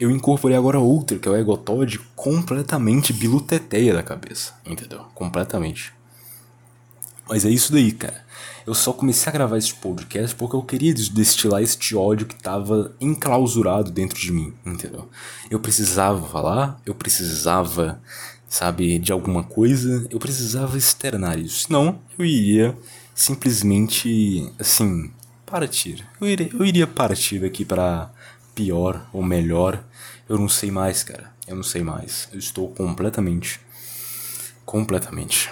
eu 0.00 0.10
incorporei 0.10 0.56
agora 0.56 0.78
outra, 0.78 1.18
que 1.18 1.28
é 1.28 1.30
o 1.30 1.36
Egotod 1.36 1.98
completamente 2.16 3.12
biluteteia 3.12 3.92
da 3.92 4.02
cabeça, 4.02 4.54
entendeu? 4.64 5.04
Completamente. 5.14 5.97
Mas 7.28 7.44
é 7.44 7.50
isso 7.50 7.72
daí, 7.72 7.92
cara. 7.92 8.26
Eu 8.66 8.74
só 8.74 8.92
comecei 8.92 9.30
a 9.30 9.32
gravar 9.32 9.56
esse 9.56 9.74
podcast 9.74 10.34
porque 10.36 10.56
eu 10.56 10.62
queria 10.62 10.92
destilar 10.92 11.62
este 11.62 11.96
ódio 11.96 12.26
que 12.26 12.34
tava 12.34 12.94
enclausurado 13.00 13.90
dentro 13.90 14.18
de 14.18 14.32
mim, 14.32 14.52
entendeu? 14.64 15.08
Eu 15.50 15.58
precisava 15.58 16.26
falar, 16.26 16.80
eu 16.84 16.94
precisava, 16.94 18.00
sabe, 18.48 18.98
de 18.98 19.10
alguma 19.12 19.42
coisa, 19.42 20.06
eu 20.10 20.18
precisava 20.18 20.76
externar 20.76 21.38
isso. 21.38 21.66
Senão, 21.66 21.98
eu 22.18 22.24
iria 22.24 22.76
simplesmente, 23.14 24.52
assim, 24.58 25.10
partir. 25.46 26.06
Eu 26.20 26.28
iria, 26.28 26.50
eu 26.52 26.64
iria 26.64 26.86
partir 26.86 27.40
daqui 27.40 27.64
para 27.64 28.10
pior 28.54 29.08
ou 29.12 29.22
melhor. 29.22 29.82
Eu 30.28 30.38
não 30.38 30.48
sei 30.48 30.70
mais, 30.70 31.02
cara. 31.02 31.32
Eu 31.46 31.56
não 31.56 31.62
sei 31.62 31.82
mais. 31.82 32.28
Eu 32.32 32.38
estou 32.38 32.68
completamente. 32.68 33.60
Completamente. 34.66 35.50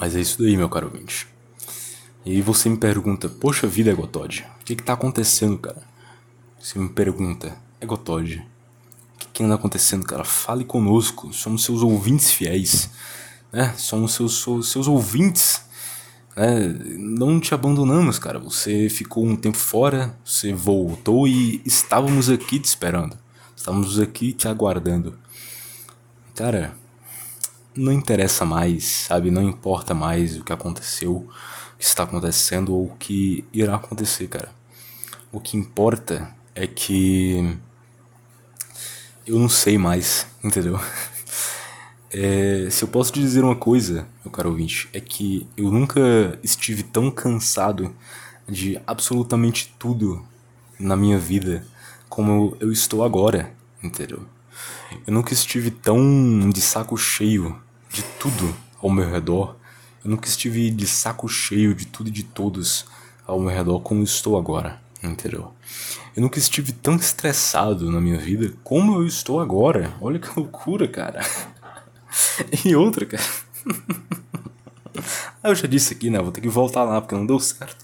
Mas 0.00 0.14
é 0.14 0.20
isso 0.20 0.42
daí, 0.42 0.56
meu 0.56 0.68
caro 0.68 0.86
ouvinte. 0.86 1.26
E 2.24 2.42
você 2.42 2.68
me 2.68 2.76
pergunta, 2.76 3.28
poxa 3.28 3.66
vida, 3.66 3.90
Egotod, 3.90 4.46
o 4.60 4.64
que 4.64 4.76
que 4.76 4.82
tá 4.82 4.92
acontecendo, 4.92 5.58
cara? 5.58 5.82
Você 6.60 6.78
me 6.78 6.88
pergunta, 6.88 7.56
Egotod, 7.80 8.38
o 9.14 9.18
que 9.18 9.28
que 9.32 9.42
anda 9.42 9.54
acontecendo, 9.54 10.04
cara? 10.04 10.24
Fale 10.24 10.64
conosco, 10.64 11.32
somos 11.32 11.64
seus 11.64 11.82
ouvintes 11.82 12.32
fiéis, 12.32 12.90
né? 13.52 13.72
Somos 13.76 14.12
seus, 14.14 14.44
seus 14.68 14.88
ouvintes 14.88 15.66
né? 16.36 16.68
Não 16.98 17.40
te 17.40 17.54
abandonamos, 17.54 18.18
cara. 18.18 18.38
Você 18.38 18.90
ficou 18.90 19.24
um 19.24 19.34
tempo 19.34 19.56
fora, 19.56 20.14
você 20.22 20.52
voltou 20.52 21.26
e 21.26 21.62
estávamos 21.64 22.28
aqui 22.28 22.60
te 22.60 22.66
esperando. 22.66 23.16
Estávamos 23.56 23.98
aqui 23.98 24.34
te 24.34 24.46
aguardando. 24.46 25.18
Cara, 26.34 26.76
não 27.76 27.92
interessa 27.92 28.44
mais, 28.44 28.84
sabe? 28.84 29.30
Não 29.30 29.42
importa 29.42 29.94
mais 29.94 30.36
o 30.36 30.44
que 30.44 30.52
aconteceu, 30.52 31.16
o 31.16 31.78
que 31.78 31.84
está 31.84 32.02
acontecendo 32.02 32.74
ou 32.74 32.86
o 32.86 32.96
que 32.96 33.44
irá 33.52 33.76
acontecer, 33.76 34.28
cara. 34.28 34.50
O 35.30 35.40
que 35.40 35.56
importa 35.56 36.34
é 36.54 36.66
que 36.66 37.58
eu 39.26 39.38
não 39.38 39.48
sei 39.48 39.76
mais, 39.76 40.26
entendeu? 40.42 40.80
É, 42.10 42.68
se 42.70 42.82
eu 42.82 42.88
posso 42.88 43.12
te 43.12 43.20
dizer 43.20 43.44
uma 43.44 43.56
coisa, 43.56 44.06
meu 44.24 44.32
caro 44.32 44.50
ouvinte, 44.50 44.88
é 44.92 45.00
que 45.00 45.46
eu 45.56 45.70
nunca 45.70 46.38
estive 46.42 46.82
tão 46.82 47.10
cansado 47.10 47.94
de 48.48 48.80
absolutamente 48.86 49.74
tudo 49.78 50.24
na 50.78 50.96
minha 50.96 51.18
vida 51.18 51.66
como 52.08 52.56
eu 52.60 52.70
estou 52.72 53.04
agora, 53.04 53.52
entendeu? 53.82 54.22
Eu 55.06 55.12
nunca 55.12 55.32
estive 55.32 55.70
tão 55.70 56.48
de 56.48 56.60
saco 56.60 56.96
cheio 56.96 57.60
de 57.96 58.02
tudo 58.20 58.54
ao 58.82 58.90
meu 58.90 59.10
redor. 59.10 59.56
Eu 60.04 60.10
nunca 60.10 60.28
estive 60.28 60.70
de 60.70 60.86
saco 60.86 61.26
cheio 61.28 61.74
de 61.74 61.86
tudo 61.86 62.08
e 62.10 62.12
de 62.12 62.22
todos 62.22 62.84
ao 63.26 63.40
meu 63.40 63.48
redor 63.48 63.80
como 63.80 64.02
estou 64.02 64.38
agora, 64.38 64.78
entendeu? 65.02 65.54
Eu 66.14 66.22
nunca 66.22 66.38
estive 66.38 66.72
tão 66.72 66.96
estressado 66.96 67.90
na 67.90 67.98
minha 67.98 68.18
vida 68.18 68.52
como 68.62 68.96
eu 68.96 69.06
estou 69.06 69.40
agora. 69.40 69.94
Olha 69.98 70.18
que 70.18 70.28
loucura, 70.38 70.86
cara. 70.86 71.22
e 72.66 72.76
outra, 72.76 73.06
cara. 73.06 73.24
ah, 75.42 75.48
eu 75.48 75.54
já 75.54 75.66
disse 75.66 75.94
aqui, 75.94 76.10
né? 76.10 76.20
Vou 76.20 76.30
ter 76.30 76.42
que 76.42 76.48
voltar 76.50 76.84
lá 76.84 77.00
porque 77.00 77.14
não 77.14 77.24
deu 77.24 77.40
certo. 77.40 77.82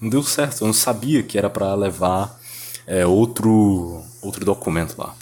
Não 0.00 0.08
deu 0.08 0.22
certo. 0.22 0.60
Eu 0.60 0.68
não 0.68 0.74
sabia 0.74 1.24
que 1.24 1.36
era 1.36 1.50
para 1.50 1.74
levar 1.74 2.38
é, 2.86 3.04
outro 3.04 4.04
outro 4.22 4.44
documento 4.44 4.94
lá. 4.96 5.16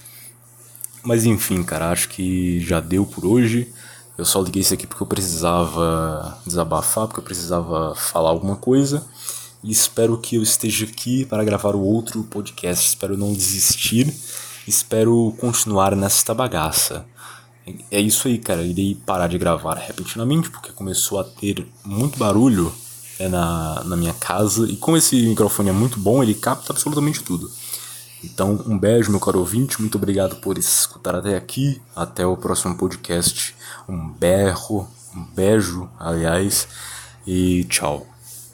Mas 1.02 1.24
enfim, 1.24 1.62
cara, 1.62 1.90
acho 1.90 2.10
que 2.10 2.60
já 2.60 2.80
deu 2.80 3.06
por 3.06 3.24
hoje. 3.24 3.72
Eu 4.18 4.24
só 4.24 4.40
liguei 4.40 4.62
isso 4.62 4.72
aqui 4.72 4.86
porque 4.86 5.02
eu 5.02 5.06
precisava 5.06 6.38
desabafar, 6.46 7.06
porque 7.06 7.20
eu 7.20 7.24
precisava 7.24 7.94
falar 7.94 8.30
alguma 8.30 8.56
coisa. 8.56 9.04
E 9.62 9.70
espero 9.70 10.16
que 10.18 10.36
eu 10.36 10.42
esteja 10.42 10.86
aqui 10.86 11.24
para 11.24 11.44
gravar 11.44 11.74
o 11.74 11.80
outro 11.80 12.22
podcast. 12.24 12.88
Espero 12.88 13.16
não 13.16 13.32
desistir. 13.32 14.14
Espero 14.66 15.34
continuar 15.38 15.94
nesta 15.94 16.34
bagaça. 16.34 17.04
É 17.90 18.00
isso 18.00 18.28
aí, 18.28 18.38
cara. 18.38 18.62
Irei 18.62 18.94
parar 18.94 19.26
de 19.26 19.36
gravar 19.36 19.74
repentinamente 19.74 20.50
porque 20.50 20.72
começou 20.72 21.18
a 21.18 21.24
ter 21.24 21.66
muito 21.84 22.18
barulho 22.18 22.72
né, 23.18 23.28
na, 23.28 23.82
na 23.84 23.96
minha 23.96 24.14
casa. 24.14 24.66
E 24.66 24.76
como 24.76 24.96
esse 24.96 25.26
microfone 25.26 25.70
é 25.70 25.72
muito 25.72 25.98
bom, 25.98 26.22
ele 26.22 26.34
capta 26.34 26.72
absolutamente 26.72 27.22
tudo. 27.22 27.50
Então, 28.32 28.62
um 28.66 28.78
beijo, 28.78 29.10
meu 29.10 29.20
caro 29.20 29.38
ouvinte. 29.38 29.80
Muito 29.80 29.96
obrigado 29.96 30.36
por 30.36 30.58
escutar 30.58 31.14
até 31.14 31.36
aqui. 31.36 31.80
Até 31.94 32.26
o 32.26 32.36
próximo 32.36 32.76
podcast. 32.76 33.54
Um 33.88 34.10
berro, 34.10 34.88
um 35.14 35.24
beijo, 35.34 35.88
aliás. 35.98 36.68
E 37.26 37.64
tchau. 37.64 38.15